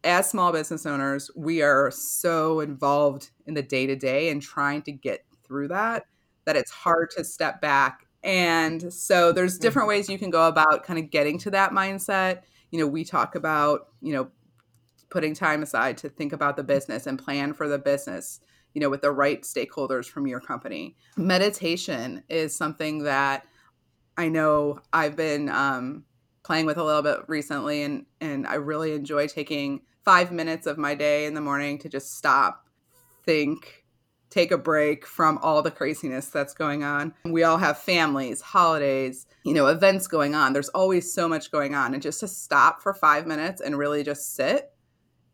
as 0.04 0.30
small 0.30 0.52
business 0.52 0.86
owners, 0.86 1.32
we 1.36 1.62
are 1.62 1.90
so 1.92 2.60
involved 2.60 3.32
in 3.46 3.54
the 3.54 3.62
day 3.62 3.88
to 3.88 3.96
day 3.96 4.30
and 4.30 4.42
trying 4.42 4.82
to 4.84 4.92
get 4.92 5.26
through 5.44 5.70
that 5.70 6.06
that 6.46 6.56
it's 6.56 6.72
hard 6.72 7.10
to 7.12 7.24
step 7.24 7.60
back. 7.62 8.06
And 8.24 8.92
so 8.92 9.32
there's 9.32 9.58
different 9.58 9.84
mm-hmm. 9.84 9.98
ways 9.98 10.10
you 10.10 10.18
can 10.18 10.30
go 10.30 10.48
about 10.48 10.84
kind 10.84 10.98
of 10.98 11.12
getting 11.12 11.38
to 11.40 11.52
that 11.52 11.72
mindset. 11.72 12.44
You 12.72 12.80
know, 12.80 12.88
we 12.88 13.04
talk 13.04 13.36
about, 13.36 13.88
you 14.02 14.14
know, 14.14 14.30
putting 15.10 15.34
time 15.34 15.64
aside 15.64 15.98
to 15.98 16.10
think 16.10 16.34
about 16.34 16.56
the 16.56 16.64
business 16.64 17.08
and 17.08 17.20
plan 17.20 17.54
for 17.54 17.68
the 17.68 17.78
business 17.78 18.40
you 18.74 18.82
know 18.82 18.90
with 18.90 19.02
the 19.02 19.12
right 19.12 19.44
stakeholders 19.44 20.06
from 20.06 20.28
your 20.28 20.40
company 20.40 20.96
meditation 21.16 22.24
is 22.30 22.56
something 22.56 23.04
that 23.04 23.46
i 24.18 24.28
know 24.28 24.80
i've 24.94 25.16
been 25.16 25.50
um, 25.50 26.04
playing 26.44 26.66
with 26.66 26.78
a 26.78 26.84
little 26.84 27.02
bit 27.02 27.20
recently 27.28 27.84
and 27.84 28.06
and 28.22 28.46
i 28.48 28.56
really 28.56 28.94
enjoy 28.94 29.28
taking 29.28 29.82
five 30.04 30.32
minutes 30.32 30.68
of 30.68 30.78
my 30.78 30.96
day 30.96 31.26
in 31.26 31.34
the 31.34 31.42
morning 31.42 31.78
to 31.78 31.90
just 31.90 32.16
stop 32.16 32.68
think 33.26 33.86
take 34.30 34.52
a 34.52 34.58
break 34.58 35.06
from 35.06 35.38
all 35.40 35.62
the 35.62 35.72
craziness 35.72 36.28
that's 36.28 36.54
going 36.54 36.84
on. 36.84 37.14
We 37.24 37.44
all 37.44 37.58
have 37.58 37.78
families, 37.78 38.42
holidays, 38.42 39.26
you 39.44 39.54
know, 39.54 39.68
events 39.68 40.08
going 40.08 40.36
on. 40.36 40.54
There's 40.54 40.70
always 40.70 41.14
so 41.14 41.28
much 41.28 41.50
going 41.52 41.76
on. 41.76 41.94
And 41.94 42.04
just 42.04 42.20
to 42.20 42.28
stop 42.28 42.82
for 42.82 42.94
five 42.94 43.26
minutes 43.26 43.62
and 43.62 43.78
really 43.78 44.04
just 44.04 44.36
sit 44.36 44.72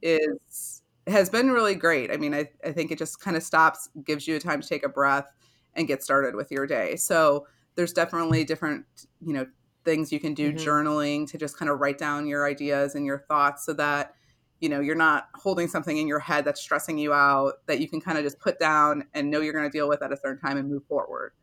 is 0.03 0.81
has 1.07 1.29
been 1.29 1.51
really 1.51 1.75
great. 1.75 2.11
I 2.11 2.17
mean, 2.17 2.33
I, 2.33 2.49
I 2.63 2.71
think 2.71 2.91
it 2.91 2.97
just 2.97 3.19
kind 3.19 3.35
of 3.35 3.43
stops, 3.43 3.89
gives 4.05 4.27
you 4.27 4.35
a 4.35 4.39
time 4.39 4.61
to 4.61 4.67
take 4.67 4.85
a 4.85 4.89
breath 4.89 5.33
and 5.75 5.87
get 5.87 6.01
started 6.01 6.35
with 6.35 6.49
your 6.51 6.65
day. 6.65 6.95
So 6.95 7.45
there's 7.75 7.91
definitely 7.91 8.45
different, 8.45 8.85
you 9.19 9.33
know, 9.33 9.45
things 9.83 10.11
you 10.11 10.19
can 10.19 10.33
do 10.33 10.53
mm-hmm. 10.53 10.65
journaling 10.65 11.29
to 11.29 11.37
just 11.37 11.57
kind 11.57 11.69
of 11.69 11.79
write 11.79 11.97
down 11.97 12.27
your 12.27 12.47
ideas 12.47 12.95
and 12.95 13.05
your 13.05 13.19
thoughts 13.19 13.65
so 13.65 13.73
that 13.73 14.13
you 14.59 14.69
know 14.69 14.79
you're 14.79 14.95
not 14.95 15.27
holding 15.35 15.67
something 15.67 15.97
in 15.97 16.07
your 16.07 16.19
head 16.19 16.45
that's 16.45 16.61
stressing 16.61 16.97
you 16.97 17.11
out 17.11 17.55
that 17.65 17.81
you 17.81 17.87
can 17.89 17.99
kind 17.99 18.17
of 18.17 18.23
just 18.23 18.39
put 18.39 18.59
down 18.59 19.03
and 19.13 19.29
know 19.29 19.41
you're 19.41 19.51
going 19.51 19.69
to 19.69 19.77
deal 19.77 19.89
with 19.89 20.01
at 20.01 20.13
a 20.13 20.17
certain 20.17 20.39
time 20.39 20.57
and 20.57 20.69
move 20.69 20.85
forward 20.85 21.33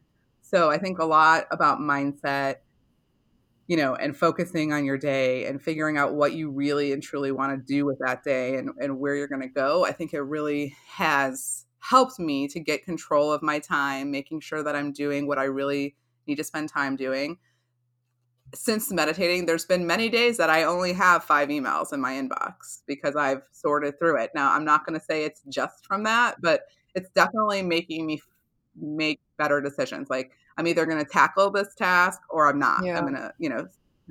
so 0.41 0.71
i 0.71 0.79
think 0.79 0.99
a 0.99 1.05
lot 1.05 1.45
about 1.51 1.81
mindset 1.81 2.57
you 3.71 3.77
know, 3.77 3.95
and 3.95 4.17
focusing 4.17 4.73
on 4.73 4.85
your 4.85 4.99
day 4.99 5.47
and 5.47 5.63
figuring 5.63 5.97
out 5.97 6.15
what 6.15 6.33
you 6.33 6.51
really 6.51 6.93
and 6.93 7.01
truly 7.01 7.31
want 7.31 7.53
to 7.53 7.73
do 7.73 7.87
with 7.87 7.97
that 8.01 8.25
day 8.25 8.57
and, 8.57 8.71
and 8.81 8.99
where 8.99 9.15
you're 9.15 9.29
going 9.29 9.41
to 9.41 9.47
go, 9.47 9.87
I 9.87 9.93
think 9.93 10.13
it 10.13 10.23
really 10.23 10.75
has 10.89 11.67
helped 11.79 12.19
me 12.19 12.49
to 12.49 12.59
get 12.59 12.85
control 12.85 13.33
of 13.33 13.45
my 13.45 13.61
time, 13.61 14.11
making 14.11 14.41
sure 14.41 14.65
that 14.65 14.75
I'm 14.75 14.91
doing 14.91 15.29
what 15.29 15.39
I 15.39 15.45
really 15.45 15.95
need 16.27 16.35
to 16.39 16.43
spend 16.43 16.69
time 16.69 16.97
doing. 16.97 17.39
Since 18.57 18.91
meditating, 18.91 19.47
there's 19.47 19.67
been 19.67 19.87
many 19.87 20.09
days 20.09 20.37
that 20.39 20.51
I 20.51 20.65
only 20.65 20.93
have 20.93 21.23
five 21.23 21.49
emails 21.49 21.93
in 21.93 22.01
my 22.01 22.15
inbox 22.15 22.83
because 22.89 23.15
I've 23.15 23.43
sorted 23.53 24.01
through 24.01 24.21
it. 24.21 24.33
Now, 24.35 24.53
I'm 24.53 24.65
not 24.65 24.85
going 24.85 24.99
to 24.99 25.05
say 25.07 25.23
it's 25.23 25.43
just 25.49 25.87
from 25.87 26.03
that, 26.03 26.43
but 26.43 26.63
it's 26.97 27.11
definitely 27.11 27.63
making 27.63 28.05
me 28.05 28.21
make 28.75 29.21
better 29.39 29.61
decisions. 29.61 30.11
Like, 30.11 30.33
I'm 30.61 30.67
either 30.67 30.85
going 30.85 31.03
to 31.03 31.11
tackle 31.11 31.51
this 31.51 31.75
task 31.75 32.21
or 32.29 32.47
I'm 32.47 32.59
not. 32.59 32.85
Yeah. 32.85 32.99
I'm 32.99 33.05
going 33.05 33.15
to, 33.15 33.33
you 33.39 33.49
know, 33.49 33.67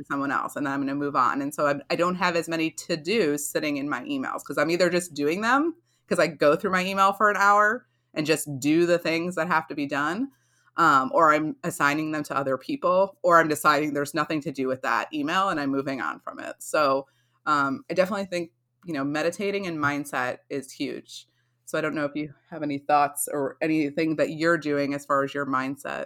someone 0.10 0.32
else 0.32 0.56
and 0.56 0.66
then 0.66 0.74
I'm 0.74 0.80
going 0.80 0.88
to 0.88 0.96
move 0.96 1.16
on. 1.16 1.42
And 1.42 1.54
so 1.54 1.68
I, 1.68 1.76
I 1.92 1.96
don't 1.96 2.16
have 2.16 2.36
as 2.36 2.50
many 2.50 2.72
to 2.72 2.98
dos 2.98 3.46
sitting 3.46 3.78
in 3.78 3.88
my 3.88 4.02
emails 4.02 4.40
because 4.40 4.58
I'm 4.58 4.72
either 4.72 4.90
just 4.90 5.14
doing 5.14 5.42
them 5.42 5.76
because 6.08 6.20
I 6.20 6.28
go 6.28 6.56
through 6.56 6.72
my 6.72 6.84
email 6.84 7.14
for 7.14 7.30
an 7.30 7.38
hour 7.38 7.86
and 8.16 8.26
just 8.26 8.48
do 8.60 8.88
the 8.88 8.98
things 8.98 9.36
that 9.36 9.48
have 9.48 9.68
to 9.68 9.76
be 9.76 9.86
done. 9.86 10.30
Um, 10.78 11.12
or 11.14 11.34
I'm 11.34 11.58
assigning 11.64 12.12
them 12.14 12.24
to 12.24 12.38
other 12.38 12.58
people, 12.58 13.18
or 13.22 13.38
I'm 13.38 13.50
deciding 13.50 13.94
there's 13.94 14.14
nothing 14.14 14.42
to 14.42 14.52
do 14.52 14.68
with 14.68 14.82
that 14.84 15.14
email 15.14 15.50
and 15.50 15.60
I'm 15.60 15.70
moving 15.70 16.02
on 16.02 16.20
from 16.22 16.40
it. 16.40 16.56
So 16.60 17.06
um, 17.46 17.84
I 17.92 17.94
definitely 17.94 18.26
think, 18.26 18.52
you 18.86 18.94
know, 18.94 19.04
meditating 19.04 19.68
and 19.68 19.78
mindset 19.78 20.38
is 20.50 20.72
huge. 20.72 21.28
So 21.66 21.78
I 21.78 21.82
don't 21.82 21.94
know 21.94 22.06
if 22.06 22.16
you 22.16 22.34
have 22.50 22.64
any 22.64 22.80
thoughts 22.80 23.28
or 23.32 23.58
anything 23.62 24.16
that 24.16 24.32
you're 24.32 24.58
doing 24.58 24.96
as 24.96 25.06
far 25.06 25.24
as 25.24 25.34
your 25.36 25.46
mindset. 25.46 26.06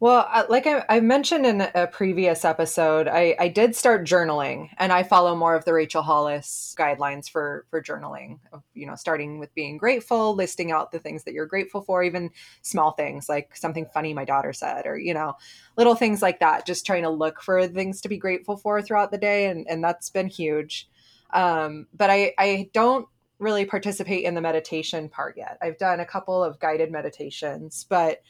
Well, 0.00 0.46
like 0.48 0.66
I, 0.66 0.82
I, 0.88 1.00
mentioned 1.00 1.44
in 1.44 1.60
a 1.74 1.86
previous 1.86 2.46
episode, 2.46 3.06
I, 3.06 3.36
I, 3.38 3.48
did 3.48 3.76
start 3.76 4.06
journaling, 4.06 4.70
and 4.78 4.90
I 4.94 5.02
follow 5.02 5.36
more 5.36 5.54
of 5.54 5.66
the 5.66 5.74
Rachel 5.74 6.00
Hollis 6.00 6.74
guidelines 6.78 7.28
for 7.28 7.66
for 7.68 7.82
journaling. 7.82 8.38
You 8.72 8.86
know, 8.86 8.94
starting 8.94 9.38
with 9.38 9.54
being 9.54 9.76
grateful, 9.76 10.34
listing 10.34 10.72
out 10.72 10.90
the 10.90 11.00
things 11.00 11.24
that 11.24 11.34
you're 11.34 11.44
grateful 11.44 11.82
for, 11.82 12.02
even 12.02 12.30
small 12.62 12.92
things 12.92 13.28
like 13.28 13.54
something 13.54 13.84
funny 13.92 14.14
my 14.14 14.24
daughter 14.24 14.54
said, 14.54 14.86
or 14.86 14.98
you 14.98 15.12
know, 15.12 15.34
little 15.76 15.94
things 15.94 16.22
like 16.22 16.40
that. 16.40 16.64
Just 16.64 16.86
trying 16.86 17.02
to 17.02 17.10
look 17.10 17.42
for 17.42 17.68
things 17.68 18.00
to 18.00 18.08
be 18.08 18.16
grateful 18.16 18.56
for 18.56 18.80
throughout 18.80 19.10
the 19.10 19.18
day, 19.18 19.50
and 19.50 19.66
and 19.68 19.84
that's 19.84 20.08
been 20.08 20.28
huge. 20.28 20.88
Um, 21.34 21.88
but 21.92 22.08
I 22.08 22.32
I 22.38 22.70
don't 22.72 23.06
really 23.38 23.66
participate 23.66 24.24
in 24.24 24.34
the 24.34 24.40
meditation 24.40 25.10
part 25.10 25.36
yet. 25.36 25.58
I've 25.60 25.76
done 25.76 26.00
a 26.00 26.06
couple 26.06 26.42
of 26.42 26.58
guided 26.58 26.90
meditations, 26.90 27.84
but 27.86 28.22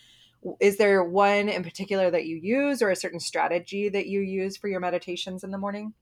is 0.59 0.79
there 0.79 1.05
one 1.05 1.49
in 1.49 1.63
particular 1.63 2.11
that 2.11 2.27
you 2.27 2.37
use 2.37 2.83
or 2.83 2.91
a 2.91 2.97
certain 2.97 3.21
strategy 3.21 3.89
that 3.89 4.07
you 4.07 4.21
use 4.21 4.57
for 4.57 4.69
your 4.69 4.81
meditations 4.81 5.45
in 5.45 5.51
the 5.51 5.59
morning? 5.59 5.93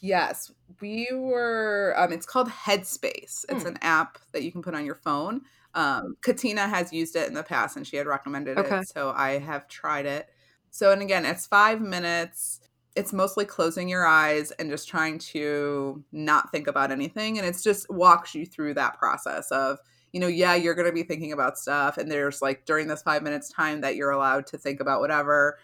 Yes, 0.00 0.50
we 0.80 1.08
were. 1.12 1.94
Um, 1.96 2.12
it's 2.12 2.26
called 2.26 2.48
Headspace. 2.48 3.44
It's 3.48 3.62
hmm. 3.62 3.68
an 3.68 3.78
app 3.82 4.18
that 4.32 4.42
you 4.42 4.52
can 4.52 4.62
put 4.62 4.74
on 4.74 4.86
your 4.86 4.94
phone. 4.94 5.42
Um, 5.74 6.16
Katina 6.22 6.68
has 6.68 6.92
used 6.92 7.16
it 7.16 7.28
in 7.28 7.34
the 7.34 7.42
past, 7.42 7.76
and 7.76 7.86
she 7.86 7.96
had 7.96 8.06
recommended 8.06 8.58
okay. 8.58 8.78
it, 8.78 8.88
so 8.88 9.12
I 9.14 9.38
have 9.38 9.68
tried 9.68 10.06
it. 10.06 10.28
So, 10.70 10.92
and 10.92 11.02
again, 11.02 11.24
it's 11.24 11.46
five 11.46 11.80
minutes. 11.80 12.60
It's 12.96 13.12
mostly 13.12 13.44
closing 13.44 13.88
your 13.88 14.06
eyes 14.06 14.50
and 14.52 14.70
just 14.70 14.88
trying 14.88 15.18
to 15.18 16.02
not 16.12 16.50
think 16.50 16.66
about 16.66 16.90
anything, 16.90 17.38
and 17.38 17.46
it's 17.46 17.62
just 17.62 17.90
walks 17.90 18.34
you 18.34 18.46
through 18.46 18.74
that 18.74 18.98
process 18.98 19.50
of 19.50 19.78
you 20.12 20.20
know, 20.20 20.26
yeah, 20.26 20.54
you're 20.54 20.74
going 20.74 20.88
to 20.88 20.92
be 20.92 21.02
thinking 21.02 21.32
about 21.32 21.58
stuff. 21.58 21.98
And 21.98 22.10
there's 22.10 22.42
like 22.42 22.64
during 22.64 22.88
this 22.88 23.02
five 23.02 23.22
minutes 23.22 23.50
time 23.50 23.80
that 23.82 23.96
you're 23.96 24.10
allowed 24.10 24.46
to 24.48 24.58
think 24.58 24.80
about 24.80 25.00
whatever. 25.00 25.58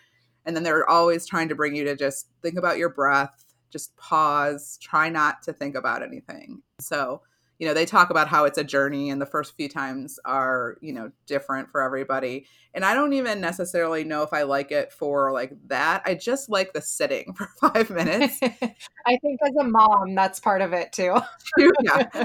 And 0.45 0.55
then 0.55 0.63
they're 0.63 0.89
always 0.89 1.27
trying 1.27 1.49
to 1.49 1.55
bring 1.55 1.75
you 1.75 1.85
to 1.85 1.97
just 1.97 2.29
think 2.43 2.57
about 2.57 2.79
your 2.79 2.91
breath, 2.91 3.45
just 3.71 3.97
pause, 3.97 4.79
try 4.81 5.09
not 5.09 5.43
to 5.43 5.53
think 5.53 5.75
about 5.75 6.03
anything. 6.03 6.63
So, 6.81 7.23
you 7.59 7.67
know, 7.67 7.75
they 7.75 7.87
talk 7.87 8.11
about 8.11 8.29
how 8.29 8.45
it's 8.45 8.59
a 8.59 8.65
journey 8.65 9.09
and 9.11 9.21
the 9.21 9.27
first 9.27 9.57
few 9.57 9.69
times 9.69 10.19
are, 10.25 10.77
you 10.81 10.93
know, 10.93 11.11
different 11.27 11.71
for 11.71 11.81
everybody. 11.81 12.47
And 12.75 12.85
I 12.85 12.93
don't 12.93 13.15
even 13.15 13.41
necessarily 13.41 14.05
know 14.05 14.23
if 14.23 14.33
I 14.33 14.43
like 14.43 14.71
it 14.71 14.93
for 14.93 15.33
like 15.33 15.53
that. 15.69 16.03
I 16.05 16.15
just 16.15 16.51
like 16.51 16.75
the 16.75 16.83
sitting 16.83 17.33
for 17.37 17.49
five 17.61 17.89
minutes. 17.89 18.39
I 18.43 19.17
think 19.23 19.41
as 19.45 19.57
a 19.59 19.65
mom, 19.65 20.15
that's 20.15 20.39
part 20.39 20.61
of 20.61 20.73
it 20.75 20.93
too. 20.93 21.17
yeah. 21.83 22.25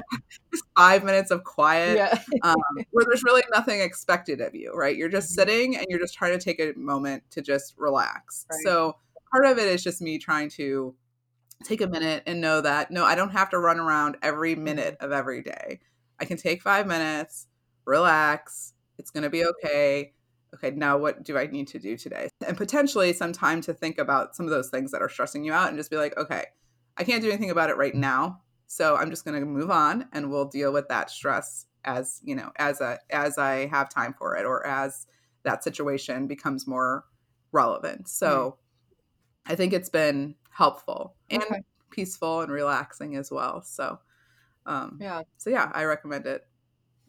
Five 0.78 1.04
minutes 1.06 1.32
of 1.32 1.44
quiet 1.46 1.96
yeah. 1.96 2.20
um, 2.44 2.56
where 2.91 3.06
there's 3.06 3.24
really 3.24 3.44
nothing 3.54 3.80
expected 3.80 4.41
of 4.41 4.54
you, 4.54 4.74
right? 4.74 4.98
You're 4.98 5.10
just 5.10 5.30
mm-hmm. 5.30 5.41
sitting 5.41 5.78
and 5.78 5.86
you're 5.88 6.00
just 6.00 6.13
trying 6.13 6.38
to 6.38 6.44
take 6.44 6.60
a 6.60 6.78
moment 6.78 7.24
to 7.32 7.41
just 7.41 7.76
relax. 7.78 8.46
Right. 8.52 8.60
So 8.63 8.98
part 9.32 9.46
of 9.46 9.58
it 9.58 9.67
is 9.67 9.82
just 9.82 10.02
me 10.02 10.17
trying 10.17 10.50
to 10.50 10.94
take 11.62 11.82
a 11.82 11.88
minute 11.88 12.24
and 12.26 12.41
know 12.41 12.62
that 12.62 12.91
no, 12.91 13.06
I 13.06 13.15
don't 13.15 13.32
have 13.32 13.50
to 13.52 13.60
run 13.60 13.80
around 13.80 14.17
every 14.21 14.54
mm-hmm. 14.54 14.63
minute 14.63 14.97
of 15.00 15.12
every 15.12 15.41
day. 15.41 15.80
I 16.19 16.26
can 16.26 16.38
take 16.38 16.62
five 16.62 16.88
minutes, 16.88 17.47
relax. 17.86 18.74
It's 18.97 19.10
going 19.10 19.24
to 19.24 19.30
be 19.30 19.45
okay. 19.45 20.13
Okay, 20.54 20.71
now 20.71 20.97
what 20.97 21.24
do 21.24 21.38
I 21.38 21.47
need 21.47 21.67
to 21.69 21.80
do 21.80 21.95
today? 21.95 22.30
And 22.45 22.58
potentially 22.58 23.13
some 23.13 23.32
time 23.32 23.62
to 23.62 23.74
think 23.74 23.97
about 23.97 24.36
some 24.36 24.45
of 24.45 24.52
those 24.52 24.69
things 24.69 24.91
that 24.91 25.02
are 25.02 25.10
stressing 25.10 25.45
you 25.45 25.54
out 25.54 25.69
and 25.69 25.78
just 25.78 25.89
be 25.89 25.95
like, 25.97 26.17
okay, 26.17 26.45
I 26.97 27.04
can't 27.04 27.21
do 27.21 27.30
anything 27.30 27.52
about 27.52 27.69
it 27.69 27.78
right 27.78 27.95
now. 27.95 28.41
So 28.67 28.95
I'm 28.95 29.10
just 29.10 29.26
going 29.26 29.39
to 29.39 29.45
move 29.45 29.71
on 29.71 30.08
and 30.13 30.30
we'll 30.30 30.45
deal 30.45 30.71
with 30.74 30.88
that 30.89 31.10
stress 31.10 31.65
as, 31.84 32.21
you 32.24 32.36
know, 32.36 32.52
as 32.58 32.82
a 32.82 33.00
as 33.10 33.38
I 33.38 33.67
have 33.67 33.89
time 33.89 34.13
for 34.13 34.36
it 34.36 34.45
or 34.45 34.65
as 34.67 35.08
that 35.43 35.63
situation 35.63 36.28
becomes 36.28 36.67
more 36.67 37.06
relevant. 37.52 38.08
So 38.08 38.58
mm-hmm. 39.47 39.54
I 39.54 39.56
think 39.56 39.74
it's 39.74 39.89
been 39.89 40.36
helpful 40.52 41.15
and 41.32 41.44
okay. 41.44 41.62
peaceful 41.89 42.41
and 42.41 42.52
relaxing 42.52 43.15
as 43.15 43.32
well. 43.32 43.62
So, 43.62 44.00
um, 44.65 44.98
yeah. 45.02 45.22
So 45.38 45.50
yeah, 45.50 45.72
I 45.74 45.86
recommend 45.86 46.26
it. 46.26 46.46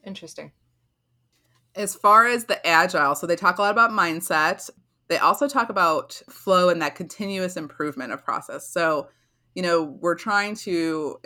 Interesting. 0.04 0.52
As 1.74 1.94
far 1.94 2.26
as 2.26 2.44
the 2.44 2.64
agile, 2.66 3.14
so 3.14 3.26
they 3.26 3.37
talk 3.37 3.58
a 3.58 3.62
lot 3.62 3.72
about 3.72 3.90
mindset. 3.90 4.68
They 5.08 5.18
also 5.18 5.48
talk 5.48 5.68
about 5.68 6.20
flow 6.28 6.68
and 6.68 6.80
that 6.82 6.94
continuous 6.94 7.56
improvement 7.56 8.12
of 8.12 8.24
process. 8.24 8.68
So, 8.68 9.08
you 9.54 9.62
know, 9.62 9.82
we're 9.82 10.14
trying 10.14 10.54
to, 10.56 11.18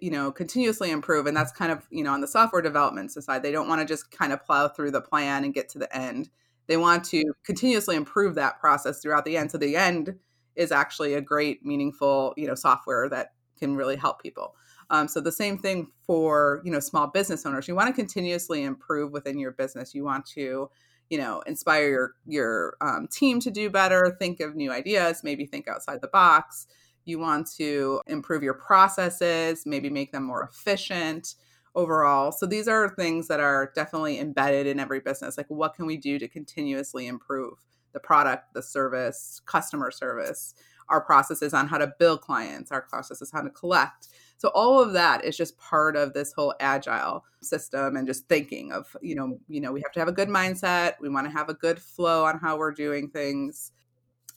you 0.00 0.10
know, 0.10 0.30
continuously 0.30 0.90
improve, 0.90 1.26
and 1.26 1.36
that's 1.36 1.52
kind 1.52 1.72
of, 1.72 1.86
you 1.90 2.04
know, 2.04 2.12
on 2.12 2.20
the 2.20 2.28
software 2.28 2.60
development 2.60 3.10
side. 3.12 3.42
They 3.42 3.52
don't 3.52 3.68
want 3.68 3.80
to 3.80 3.86
just 3.86 4.10
kind 4.10 4.32
of 4.32 4.44
plow 4.44 4.68
through 4.68 4.90
the 4.90 5.00
plan 5.00 5.44
and 5.44 5.54
get 5.54 5.70
to 5.70 5.78
the 5.78 5.94
end. 5.96 6.28
They 6.66 6.76
want 6.76 7.04
to 7.06 7.24
continuously 7.44 7.96
improve 7.96 8.34
that 8.34 8.60
process 8.60 9.00
throughout 9.00 9.24
the 9.24 9.36
end. 9.36 9.50
So 9.50 9.58
the 9.58 9.76
end 9.76 10.18
is 10.56 10.72
actually 10.72 11.14
a 11.14 11.20
great, 11.20 11.64
meaningful, 11.64 12.34
you 12.36 12.46
know, 12.46 12.54
software 12.54 13.08
that 13.08 13.32
can 13.58 13.76
really 13.76 13.96
help 13.96 14.22
people. 14.22 14.54
Um, 14.90 15.08
so 15.08 15.20
the 15.20 15.32
same 15.32 15.56
thing 15.56 15.88
for 16.06 16.60
you 16.64 16.70
know 16.70 16.80
small 16.80 17.06
business 17.06 17.46
owners. 17.46 17.66
You 17.66 17.74
want 17.74 17.88
to 17.88 17.94
continuously 17.94 18.62
improve 18.62 19.10
within 19.12 19.38
your 19.38 19.52
business. 19.52 19.94
You 19.94 20.04
want 20.04 20.26
to 20.34 20.70
you 21.08 21.18
know 21.18 21.42
inspire 21.46 21.88
your 21.88 22.14
your 22.26 22.76
um, 22.80 23.08
team 23.10 23.40
to 23.40 23.50
do 23.50 23.70
better. 23.70 24.14
Think 24.18 24.40
of 24.40 24.54
new 24.54 24.70
ideas. 24.70 25.22
Maybe 25.24 25.46
think 25.46 25.66
outside 25.66 26.00
the 26.02 26.08
box. 26.08 26.66
You 27.04 27.18
want 27.18 27.50
to 27.56 28.00
improve 28.06 28.42
your 28.42 28.54
processes. 28.54 29.62
Maybe 29.64 29.88
make 29.88 30.12
them 30.12 30.24
more 30.24 30.44
efficient 30.44 31.36
overall. 31.74 32.30
So 32.30 32.44
these 32.44 32.68
are 32.68 32.94
things 32.94 33.28
that 33.28 33.40
are 33.40 33.72
definitely 33.74 34.18
embedded 34.18 34.66
in 34.66 34.78
every 34.78 35.00
business. 35.00 35.38
Like 35.38 35.48
what 35.48 35.74
can 35.74 35.86
we 35.86 35.96
do 35.96 36.18
to 36.18 36.28
continuously 36.28 37.06
improve? 37.06 37.54
The 37.92 38.00
product, 38.00 38.54
the 38.54 38.62
service, 38.62 39.40
customer 39.46 39.90
service, 39.90 40.54
our 40.88 41.00
processes 41.00 41.54
on 41.54 41.66
how 41.68 41.78
to 41.78 41.92
bill 41.98 42.18
clients, 42.18 42.70
our 42.70 42.82
processes 42.82 43.30
how 43.32 43.40
to 43.40 43.50
collect. 43.50 44.08
So 44.36 44.48
all 44.54 44.80
of 44.80 44.92
that 44.92 45.24
is 45.24 45.36
just 45.36 45.56
part 45.58 45.96
of 45.96 46.12
this 46.12 46.32
whole 46.32 46.54
agile 46.60 47.24
system 47.42 47.96
and 47.96 48.06
just 48.06 48.28
thinking 48.28 48.72
of, 48.72 48.94
you 49.00 49.14
know, 49.14 49.38
you 49.48 49.60
know, 49.60 49.72
we 49.72 49.80
have 49.84 49.92
to 49.92 50.00
have 50.00 50.08
a 50.08 50.12
good 50.12 50.28
mindset, 50.28 50.94
we 51.00 51.08
want 51.08 51.26
to 51.26 51.32
have 51.32 51.48
a 51.48 51.54
good 51.54 51.80
flow 51.80 52.24
on 52.24 52.38
how 52.38 52.56
we're 52.56 52.72
doing 52.72 53.08
things. 53.08 53.72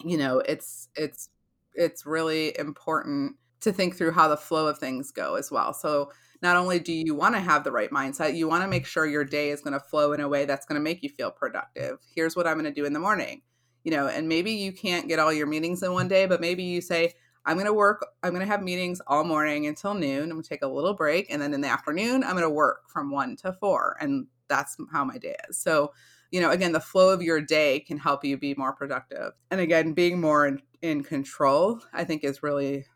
You 0.03 0.17
know, 0.17 0.39
it's 0.39 0.89
it's 0.95 1.29
it's 1.73 2.05
really 2.05 2.57
important 2.57 3.35
to 3.61 3.73
think 3.73 3.95
through 3.95 4.11
how 4.11 4.27
the 4.27 4.37
flow 4.37 4.67
of 4.67 4.77
things 4.77 5.11
go 5.11 5.35
as 5.35 5.51
well. 5.51 5.73
So 5.73 6.11
not 6.41 6.57
only 6.57 6.79
do 6.79 6.93
you 6.93 7.15
want 7.15 7.35
to 7.35 7.41
have 7.41 7.63
the 7.63 7.71
right 7.71 7.91
mindset, 7.91 8.35
you 8.35 8.47
want 8.47 8.63
to 8.63 8.67
make 8.67 8.85
sure 8.85 9.05
your 9.05 9.23
day 9.23 9.49
is 9.49 9.61
going 9.61 9.73
to 9.73 9.79
flow 9.79 10.13
in 10.13 10.19
a 10.19 10.27
way 10.27 10.45
that's 10.45 10.65
going 10.65 10.79
to 10.79 10.83
make 10.83 11.03
you 11.03 11.09
feel 11.09 11.31
productive. 11.31 11.99
Here's 12.13 12.35
what 12.35 12.47
I'm 12.47 12.55
going 12.55 12.65
to 12.65 12.71
do 12.71 12.85
in 12.85 12.93
the 12.93 12.99
morning. 12.99 13.41
You 13.83 13.91
know, 13.91 14.07
and 14.07 14.27
maybe 14.27 14.51
you 14.51 14.71
can't 14.71 15.07
get 15.07 15.19
all 15.19 15.31
your 15.31 15.45
meetings 15.45 15.83
in 15.83 15.93
one 15.93 16.07
day, 16.07 16.25
but 16.25 16.41
maybe 16.41 16.63
you 16.63 16.81
say, 16.81 17.13
I'm 17.45 17.55
going 17.55 17.67
to 17.67 17.73
work, 17.73 18.05
I'm 18.23 18.31
going 18.31 18.41
to 18.41 18.51
have 18.51 18.63
meetings 18.63 18.99
all 19.05 19.23
morning 19.23 19.67
until 19.67 19.93
noon. 19.93 20.23
I'm 20.23 20.29
going 20.31 20.43
to 20.43 20.49
take 20.49 20.63
a 20.63 20.67
little 20.67 20.95
break. 20.95 21.27
And 21.29 21.39
then 21.41 21.53
in 21.53 21.61
the 21.61 21.67
afternoon, 21.67 22.23
I'm 22.23 22.31
going 22.31 22.41
to 22.41 22.49
work 22.49 22.89
from 22.89 23.11
one 23.11 23.35
to 23.37 23.53
four. 23.53 23.95
And 23.99 24.25
that's 24.47 24.77
how 24.91 25.05
my 25.05 25.19
day 25.19 25.35
is. 25.47 25.59
So, 25.59 25.93
you 26.31 26.41
know, 26.41 26.49
again, 26.49 26.71
the 26.71 26.79
flow 26.79 27.11
of 27.11 27.21
your 27.21 27.39
day 27.39 27.79
can 27.79 27.99
help 27.99 28.25
you 28.25 28.37
be 28.37 28.55
more 28.55 28.73
productive. 28.73 29.33
And 29.51 29.61
again, 29.61 29.93
being 29.93 30.19
more 30.19 30.47
in, 30.47 30.61
in 30.81 31.03
control, 31.03 31.79
I 31.93 32.03
think 32.03 32.23
is 32.23 32.41
really 32.41 32.87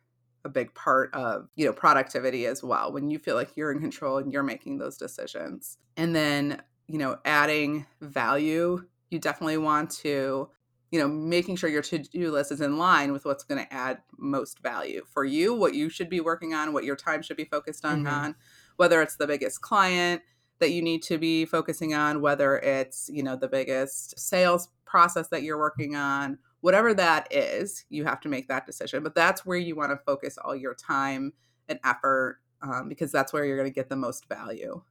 a 0.46 0.50
big 0.50 0.74
part 0.74 1.14
of 1.14 1.50
you 1.56 1.66
know 1.66 1.74
productivity 1.74 2.46
as 2.46 2.64
well 2.64 2.92
when 2.92 3.10
you 3.10 3.20
feel 3.20 3.36
like 3.36 3.56
you're 3.56 3.72
in 3.72 3.80
control 3.80 4.18
and 4.18 4.32
you're 4.32 4.44
making 4.44 4.78
those 4.78 4.98
decisions 4.98 5.78
and 5.98 6.16
then 6.16 6.62
you 6.88 6.98
know 6.98 7.18
adding 7.26 7.86
value 8.02 8.84
you 9.10 9.20
definitely 9.20 9.58
want 9.58 9.90
to 9.90 10.50
you 10.92 11.00
know 11.00 11.08
making 11.08 11.56
sure 11.56 11.70
your 11.70 11.82
to-do 11.82 12.32
list 12.32 12.52
is 12.52 12.62
in 12.62 12.78
line 12.78 13.12
with 13.12 13.26
what's 13.26 13.44
going 13.44 13.64
to 13.64 13.74
add 13.74 14.00
most 14.18 14.60
value 14.60 15.04
for 15.12 15.26
you 15.26 15.54
what 15.54 15.74
you 15.74 15.90
should 15.90 16.10
be 16.10 16.22
working 16.22 16.54
on 16.54 16.74
what 16.74 16.84
your 16.84 16.96
time 16.96 17.22
should 17.22 17.38
be 17.38 17.46
focused 17.46 17.86
on 17.86 18.04
mm-hmm. 18.04 18.14
on 18.14 18.36
whether 18.78 19.02
it's 19.02 19.18
the 19.18 19.28
biggest 19.28 19.62
client 19.62 20.22
that 20.60 20.72
you 20.72 20.82
need 20.82 21.02
to 21.02 21.18
be 21.18 21.46
focusing 21.46 21.94
on 21.94 22.22
whether 22.22 22.58
it's 22.58 23.10
you 23.12 23.24
know 23.24 23.36
the 23.36 23.48
biggest 23.48 24.18
sales 24.20 24.70
process 24.86 25.28
that 25.28 25.44
you're 25.44 25.60
working 25.60 25.96
on 25.96 26.38
whatever 26.62 26.94
that 26.94 27.28
is, 27.32 27.86
you 27.90 28.06
have 28.06 28.20
to 28.22 28.30
make 28.30 28.48
that 28.48 28.66
decision. 28.66 29.04
But 29.04 29.16
that's 29.16 29.46
where 29.46 29.58
you 29.58 29.76
want 29.76 29.92
to 29.92 29.98
focus 29.98 30.38
all 30.38 30.56
your 30.56 30.74
time 30.74 31.34
and 31.68 31.80
effort 31.84 32.40
um, 32.62 32.90
because 32.90 33.12
that's 33.12 33.32
where 33.32 33.46
you're 33.46 33.58
going 33.58 33.70
to 33.70 33.74
get 33.74 33.90
the 33.90 33.96
most 33.96 34.28
value. 34.28 34.82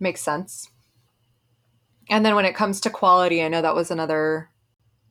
Makes 0.00 0.22
sense. 0.22 0.70
And 2.10 2.24
then 2.24 2.34
when 2.34 2.44
it 2.44 2.54
comes 2.54 2.80
to 2.82 2.90
quality, 2.90 3.42
I 3.42 3.48
know 3.48 3.62
that 3.62 3.74
was 3.74 3.90
another 3.90 4.50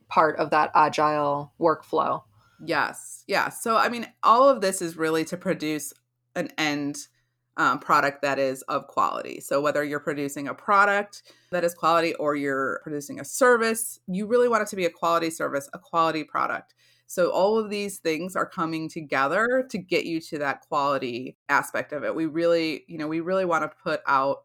part 0.08 0.36
of 0.36 0.50
that 0.50 0.70
agile 0.74 1.52
workflow. 1.60 2.22
Yes. 2.64 3.24
Yeah. 3.26 3.48
So, 3.48 3.76
I 3.76 3.88
mean, 3.88 4.06
all 4.22 4.48
of 4.48 4.60
this 4.60 4.80
is 4.80 4.96
really 4.96 5.24
to 5.26 5.36
produce 5.36 5.92
an 6.36 6.48
end 6.56 7.08
um, 7.56 7.78
product 7.78 8.22
that 8.22 8.38
is 8.38 8.62
of 8.62 8.86
quality. 8.86 9.40
So, 9.40 9.60
whether 9.60 9.84
you're 9.84 10.00
producing 10.00 10.48
a 10.48 10.54
product 10.54 11.22
that 11.50 11.64
is 11.64 11.74
quality 11.74 12.14
or 12.14 12.34
you're 12.34 12.80
producing 12.82 13.20
a 13.20 13.24
service, 13.24 14.00
you 14.06 14.26
really 14.26 14.48
want 14.48 14.62
it 14.62 14.68
to 14.68 14.76
be 14.76 14.84
a 14.84 14.90
quality 14.90 15.30
service, 15.30 15.68
a 15.72 15.78
quality 15.78 16.24
product. 16.24 16.74
So, 17.06 17.30
all 17.30 17.58
of 17.58 17.70
these 17.70 17.98
things 17.98 18.34
are 18.34 18.48
coming 18.48 18.88
together 18.88 19.66
to 19.70 19.78
get 19.78 20.04
you 20.04 20.20
to 20.22 20.38
that 20.38 20.62
quality 20.62 21.36
aspect 21.48 21.92
of 21.92 22.04
it. 22.04 22.14
We 22.14 22.26
really, 22.26 22.84
you 22.88 22.98
know, 22.98 23.08
we 23.08 23.20
really 23.20 23.44
want 23.44 23.62
to 23.62 23.76
put 23.82 24.00
out 24.06 24.44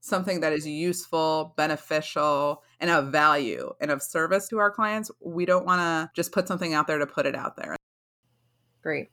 something 0.00 0.40
that 0.40 0.52
is 0.52 0.66
useful, 0.66 1.54
beneficial, 1.56 2.62
and 2.80 2.90
of 2.90 3.12
value 3.12 3.72
and 3.80 3.90
of 3.90 4.02
service 4.02 4.48
to 4.48 4.58
our 4.58 4.70
clients. 4.70 5.10
We 5.20 5.44
don't 5.44 5.66
want 5.66 5.80
to 5.80 6.10
just 6.14 6.32
put 6.32 6.48
something 6.48 6.72
out 6.72 6.86
there 6.86 6.98
to 6.98 7.06
put 7.06 7.26
it 7.26 7.34
out 7.34 7.56
there. 7.56 7.76
Great. 8.82 9.08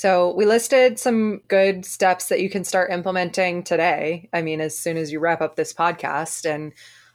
So 0.00 0.32
we 0.32 0.46
listed 0.46 0.98
some 0.98 1.42
good 1.48 1.84
steps 1.84 2.28
that 2.28 2.40
you 2.40 2.48
can 2.48 2.64
start 2.64 2.90
implementing 2.90 3.62
today. 3.62 4.30
I 4.32 4.40
mean, 4.40 4.62
as 4.62 4.78
soon 4.78 4.96
as 4.96 5.12
you 5.12 5.20
wrap 5.20 5.42
up 5.42 5.56
this 5.56 5.74
podcast. 5.74 6.50
And 6.50 6.72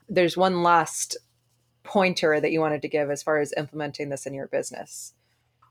there's 0.07 0.37
one 0.37 0.61
last 0.61 1.17
pointer 1.81 2.39
that 2.39 2.51
you 2.51 2.59
wanted 2.59 2.83
to 2.83 2.87
give 2.87 3.09
as 3.09 3.23
far 3.23 3.39
as 3.39 3.51
implementing 3.57 4.09
this 4.09 4.27
in 4.27 4.35
your 4.35 4.45
business. 4.49 5.15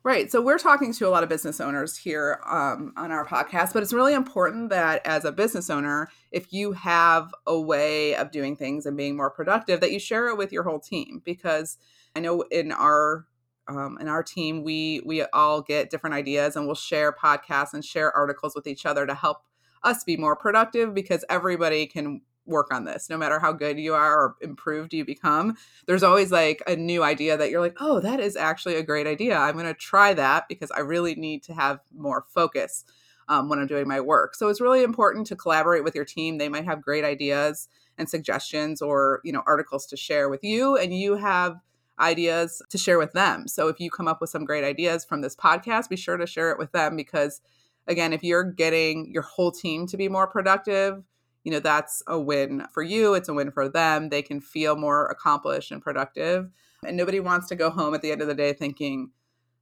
Right. 0.03 0.29
So 0.29 0.43
we're 0.43 0.59
talking 0.59 0.93
to 0.93 1.07
a 1.07 1.11
lot 1.11 1.23
of 1.23 1.29
business 1.29 1.61
owners 1.61 1.97
here 1.97 2.41
um, 2.51 2.93
on 2.97 3.13
our 3.13 3.25
podcast, 3.25 3.75
but 3.75 3.85
it's 3.85 3.93
really 3.93 4.13
important 4.13 4.71
that 4.71 5.01
as 5.07 5.25
a 5.25 5.31
business 5.31 5.71
owner, 5.71 6.09
if 6.33 6.53
you 6.53 6.73
have 6.73 7.33
a 7.47 7.61
way 7.61 8.17
of 8.17 8.33
doing 8.33 8.57
things 8.57 8.87
and 8.87 8.97
being 8.97 9.17
more 9.17 9.31
productive, 9.31 9.79
that 9.83 9.93
you 9.93 10.01
share 10.01 10.27
it 10.31 10.37
with 10.37 10.53
your 10.53 10.65
whole 10.65 10.81
team. 10.81 11.23
Because 11.25 11.79
I 12.17 12.19
know 12.19 12.43
in 12.51 12.73
our 12.73 13.25
um, 13.69 13.99
in 14.01 14.09
our 14.09 14.23
team, 14.23 14.63
we 14.63 15.01
we 15.05 15.23
all 15.33 15.63
get 15.63 15.91
different 15.91 16.15
ideas 16.15 16.57
and 16.57 16.67
we'll 16.67 16.75
share 16.75 17.13
podcasts 17.13 17.73
and 17.73 17.85
share 17.85 18.15
articles 18.15 18.55
with 18.55 18.67
each 18.67 18.85
other 18.85 19.07
to 19.07 19.15
help 19.15 19.39
us 19.83 20.05
be 20.05 20.17
more 20.17 20.37
productive 20.37 20.95
because 20.95 21.25
everybody 21.29 21.87
can 21.87 22.23
work 22.47 22.73
on 22.73 22.85
this. 22.85 23.09
No 23.09 23.17
matter 23.17 23.39
how 23.39 23.53
good 23.53 23.79
you 23.79 23.95
are 23.95 24.15
or 24.15 24.37
improved 24.43 24.93
you 24.93 25.05
become 25.05 25.57
there's 25.87 26.03
always 26.03 26.31
like 26.31 26.63
a 26.67 26.77
new 26.77 27.03
idea 27.03 27.37
that 27.37 27.51
you're 27.51 27.61
like 27.61 27.77
oh 27.81 28.01
that 28.01 28.21
is 28.21 28.37
actually 28.37 28.77
a 28.77 28.83
great 28.83 29.07
idea. 29.07 29.37
I'm 29.37 29.55
going 29.55 29.67
to 29.67 29.75
try 29.75 30.13
that 30.15 30.45
because 30.49 30.71
i 30.71 30.81
really 30.81 31.15
need 31.15 31.43
to 31.45 31.55
have 31.55 31.81
more 31.95 32.27
focus 32.29 32.85
um, 33.29 33.49
when 33.49 33.59
i'm 33.59 33.67
doing 33.67 33.89
my 33.89 34.01
work. 34.01 34.35
So 34.35 34.49
it's 34.49 34.61
really 34.61 34.83
important 34.83 35.27
to 35.29 35.37
collaborate 35.37 35.85
with 35.85 35.95
your 35.95 36.05
team. 36.05 36.37
They 36.37 36.51
might 36.51 36.67
have 36.67 36.83
great 36.83 37.05
ideas 37.05 37.69
and 37.97 38.09
suggestions 38.11 38.83
or 38.83 39.21
you 39.25 39.33
know 39.33 39.43
articles 39.47 39.87
to 39.87 39.97
share 39.97 40.29
with 40.29 40.45
you 40.45 40.77
and 40.77 40.95
you 40.95 41.17
have 41.17 41.61
ideas 41.99 42.63
to 42.71 42.79
share 42.79 42.99
with 42.99 43.13
them. 43.13 43.47
So 43.47 43.69
if 43.69 43.81
you 43.81 43.91
come 43.91 44.09
up 44.09 44.21
with 44.21 44.31
some 44.31 44.45
great 44.45 44.65
ideas 44.65 45.05
from 45.05 45.21
this 45.21 45.37
podcast 45.37 45.89
be 45.89 45.97
sure 45.97 46.17
to 46.17 46.27
share 46.27 46.51
it 46.51 46.59
with 46.59 46.73
them 46.73 46.97
because 46.97 47.41
again 47.87 48.13
if 48.13 48.23
you're 48.23 48.45
getting 48.45 49.11
your 49.13 49.23
whole 49.23 49.53
team 49.53 49.87
to 49.87 49.97
be 49.97 50.09
more 50.09 50.27
productive 50.27 51.03
you 51.45 51.53
know 51.53 51.61
that's 51.61 52.03
a 52.07 52.19
win 52.19 52.65
for 52.73 52.83
you 52.83 53.15
it's 53.15 53.29
a 53.29 53.35
win 53.35 53.51
for 53.51 53.69
them 53.69 54.09
they 54.09 54.23
can 54.23 54.41
feel 54.41 54.77
more 54.77 55.07
accomplished 55.07 55.71
and 55.71 55.83
productive. 55.83 56.51
And 56.85 56.97
nobody 56.97 57.21
wants 57.21 57.49
to 57.49 57.57
go 57.57 57.71
home 57.71 57.95
at 57.95 58.03
the 58.03 58.13
end 58.13 58.21
of 58.23 58.29
the 58.29 58.35
day 58.35 58.53
thinking 58.53 59.11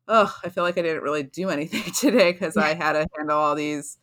oh 0.08 0.34
i 0.42 0.48
feel 0.48 0.64
like 0.64 0.78
i 0.78 0.82
didn't 0.82 1.02
really 1.02 1.22
do 1.22 1.50
anything 1.50 1.92
today 1.92 2.32
because 2.32 2.56
i 2.56 2.74
had 2.74 2.92
to 2.92 3.06
handle 3.16 3.38
all 3.38 3.54
these 3.54 3.98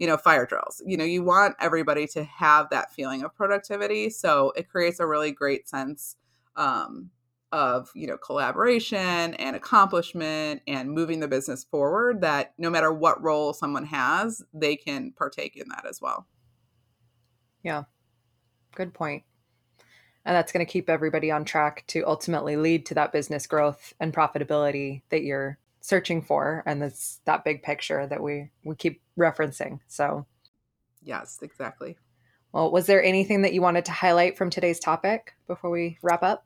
you 0.00 0.06
know 0.06 0.16
fire 0.16 0.46
drills. 0.46 0.82
You 0.84 0.96
know 0.96 1.04
you 1.04 1.22
want 1.22 1.54
everybody 1.60 2.06
to 2.08 2.24
have 2.24 2.70
that 2.70 2.92
feeling 2.92 3.22
of 3.22 3.34
productivity 3.34 4.10
so 4.10 4.52
it 4.56 4.68
creates 4.68 4.98
a 4.98 5.06
really 5.06 5.30
great 5.30 5.68
sense 5.68 6.16
um, 6.56 7.10
of 7.52 7.90
you 7.94 8.06
know 8.06 8.16
collaboration 8.16 9.34
and 9.34 9.56
accomplishment 9.56 10.62
and 10.68 10.90
moving 10.90 11.20
the 11.20 11.28
business 11.28 11.64
forward 11.64 12.20
that 12.20 12.54
no 12.58 12.70
matter 12.70 12.92
what 12.92 13.20
role 13.22 13.52
someone 13.52 13.84
has 13.84 14.42
they 14.54 14.76
can 14.76 15.10
partake 15.12 15.56
in 15.56 15.68
that 15.68 15.84
as 15.84 16.00
well 16.00 16.26
yeah. 17.62 17.84
Good 18.74 18.94
point. 18.94 19.24
And 20.24 20.36
that's 20.36 20.52
going 20.52 20.64
to 20.64 20.70
keep 20.70 20.90
everybody 20.90 21.30
on 21.30 21.44
track 21.44 21.84
to 21.88 22.06
ultimately 22.06 22.56
lead 22.56 22.86
to 22.86 22.94
that 22.94 23.12
business 23.12 23.46
growth 23.46 23.94
and 23.98 24.12
profitability 24.12 25.02
that 25.08 25.22
you're 25.22 25.58
searching 25.82 26.20
for 26.20 26.62
and 26.66 26.82
that's 26.82 27.22
that 27.24 27.42
big 27.42 27.62
picture 27.62 28.06
that 28.06 28.22
we 28.22 28.50
we 28.64 28.74
keep 28.74 29.00
referencing. 29.18 29.80
So 29.88 30.26
Yes, 31.02 31.38
exactly. 31.40 31.96
Well, 32.52 32.70
was 32.70 32.84
there 32.84 33.02
anything 33.02 33.42
that 33.42 33.54
you 33.54 33.62
wanted 33.62 33.86
to 33.86 33.92
highlight 33.92 34.36
from 34.36 34.50
today's 34.50 34.78
topic 34.78 35.34
before 35.46 35.70
we 35.70 35.96
wrap 36.02 36.22
up? 36.22 36.44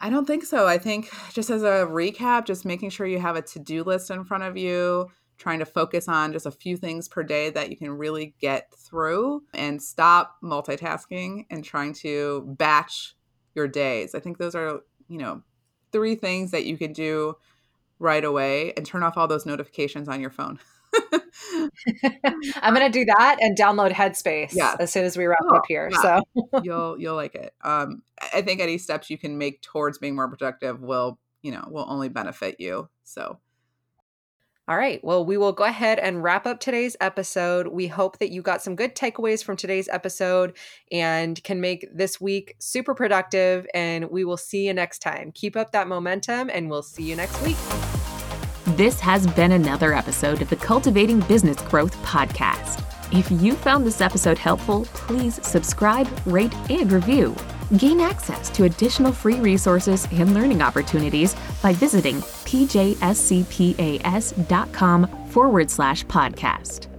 I 0.00 0.10
don't 0.10 0.26
think 0.26 0.44
so. 0.44 0.66
I 0.66 0.78
think 0.78 1.10
just 1.32 1.50
as 1.50 1.62
a 1.62 1.86
recap, 1.88 2.46
just 2.46 2.64
making 2.64 2.90
sure 2.90 3.06
you 3.06 3.20
have 3.20 3.36
a 3.36 3.42
to-do 3.42 3.84
list 3.84 4.10
in 4.10 4.24
front 4.24 4.44
of 4.44 4.56
you, 4.56 5.08
trying 5.38 5.58
to 5.58 5.64
focus 5.64 6.08
on 6.08 6.32
just 6.32 6.46
a 6.46 6.50
few 6.50 6.76
things 6.76 7.08
per 7.08 7.22
day 7.22 7.50
that 7.50 7.70
you 7.70 7.76
can 7.76 7.90
really 7.90 8.34
get 8.40 8.72
through 8.76 9.42
and 9.54 9.82
stop 9.82 10.36
multitasking 10.42 11.46
and 11.50 11.64
trying 11.64 11.92
to 11.94 12.44
batch 12.58 13.14
your 13.54 13.68
days. 13.68 14.14
I 14.14 14.20
think 14.20 14.38
those 14.38 14.54
are, 14.54 14.80
you 15.08 15.18
know, 15.18 15.42
three 15.90 16.14
things 16.14 16.50
that 16.52 16.64
you 16.64 16.76
can 16.76 16.92
do 16.92 17.34
right 17.98 18.24
away 18.24 18.72
and 18.76 18.84
turn 18.84 19.02
off 19.02 19.16
all 19.16 19.28
those 19.28 19.46
notifications 19.46 20.08
on 20.08 20.20
your 20.20 20.30
phone. 20.30 20.58
I'm 22.56 22.74
gonna 22.74 22.90
do 22.90 23.04
that 23.04 23.38
and 23.40 23.56
download 23.56 23.92
Headspace 23.92 24.54
yeah. 24.54 24.76
as 24.78 24.92
soon 24.92 25.04
as 25.04 25.16
we 25.16 25.26
wrap 25.26 25.38
oh, 25.50 25.56
up 25.56 25.62
here. 25.68 25.90
Yeah. 25.92 26.00
So 26.02 26.60
you'll 26.62 27.00
you'll 27.00 27.16
like 27.16 27.34
it. 27.34 27.54
Um, 27.62 28.02
I 28.32 28.42
think 28.42 28.60
any 28.60 28.78
steps 28.78 29.10
you 29.10 29.18
can 29.18 29.38
make 29.38 29.62
towards 29.62 29.98
being 29.98 30.14
more 30.14 30.28
productive 30.28 30.80
will 30.80 31.18
you 31.42 31.52
know 31.52 31.66
will 31.68 31.86
only 31.88 32.08
benefit 32.08 32.56
you. 32.58 32.88
So 33.04 33.38
all 34.68 34.76
right. 34.76 35.02
Well, 35.02 35.24
we 35.24 35.36
will 35.36 35.52
go 35.52 35.64
ahead 35.64 35.98
and 35.98 36.22
wrap 36.22 36.46
up 36.46 36.60
today's 36.60 36.96
episode. 37.00 37.66
We 37.66 37.88
hope 37.88 38.18
that 38.20 38.30
you 38.30 38.42
got 38.42 38.62
some 38.62 38.76
good 38.76 38.94
takeaways 38.94 39.42
from 39.42 39.56
today's 39.56 39.88
episode 39.88 40.56
and 40.92 41.42
can 41.42 41.60
make 41.60 41.88
this 41.92 42.20
week 42.20 42.54
super 42.60 42.94
productive. 42.94 43.66
And 43.74 44.08
we 44.08 44.24
will 44.24 44.36
see 44.36 44.66
you 44.66 44.72
next 44.72 45.00
time. 45.00 45.32
Keep 45.32 45.56
up 45.56 45.72
that 45.72 45.88
momentum, 45.88 46.48
and 46.48 46.70
we'll 46.70 46.82
see 46.82 47.02
you 47.02 47.16
next 47.16 47.42
week. 47.42 47.56
This 48.64 49.00
has 49.00 49.26
been 49.26 49.50
another 49.52 49.92
episode 49.92 50.40
of 50.40 50.48
the 50.48 50.54
Cultivating 50.54 51.18
Business 51.20 51.60
Growth 51.62 51.96
Podcast. 52.04 52.84
If 53.12 53.28
you 53.42 53.54
found 53.54 53.84
this 53.84 54.00
episode 54.00 54.38
helpful, 54.38 54.84
please 54.94 55.44
subscribe, 55.44 56.08
rate, 56.26 56.54
and 56.70 56.92
review. 56.92 57.34
Gain 57.76 58.00
access 58.00 58.50
to 58.50 58.62
additional 58.64 59.10
free 59.10 59.40
resources 59.40 60.06
and 60.12 60.32
learning 60.32 60.62
opportunities 60.62 61.34
by 61.60 61.72
visiting 61.72 62.20
pjscpas.com 62.20 63.00
forward 65.26 65.68
slash 65.68 66.04
podcast. 66.06 66.91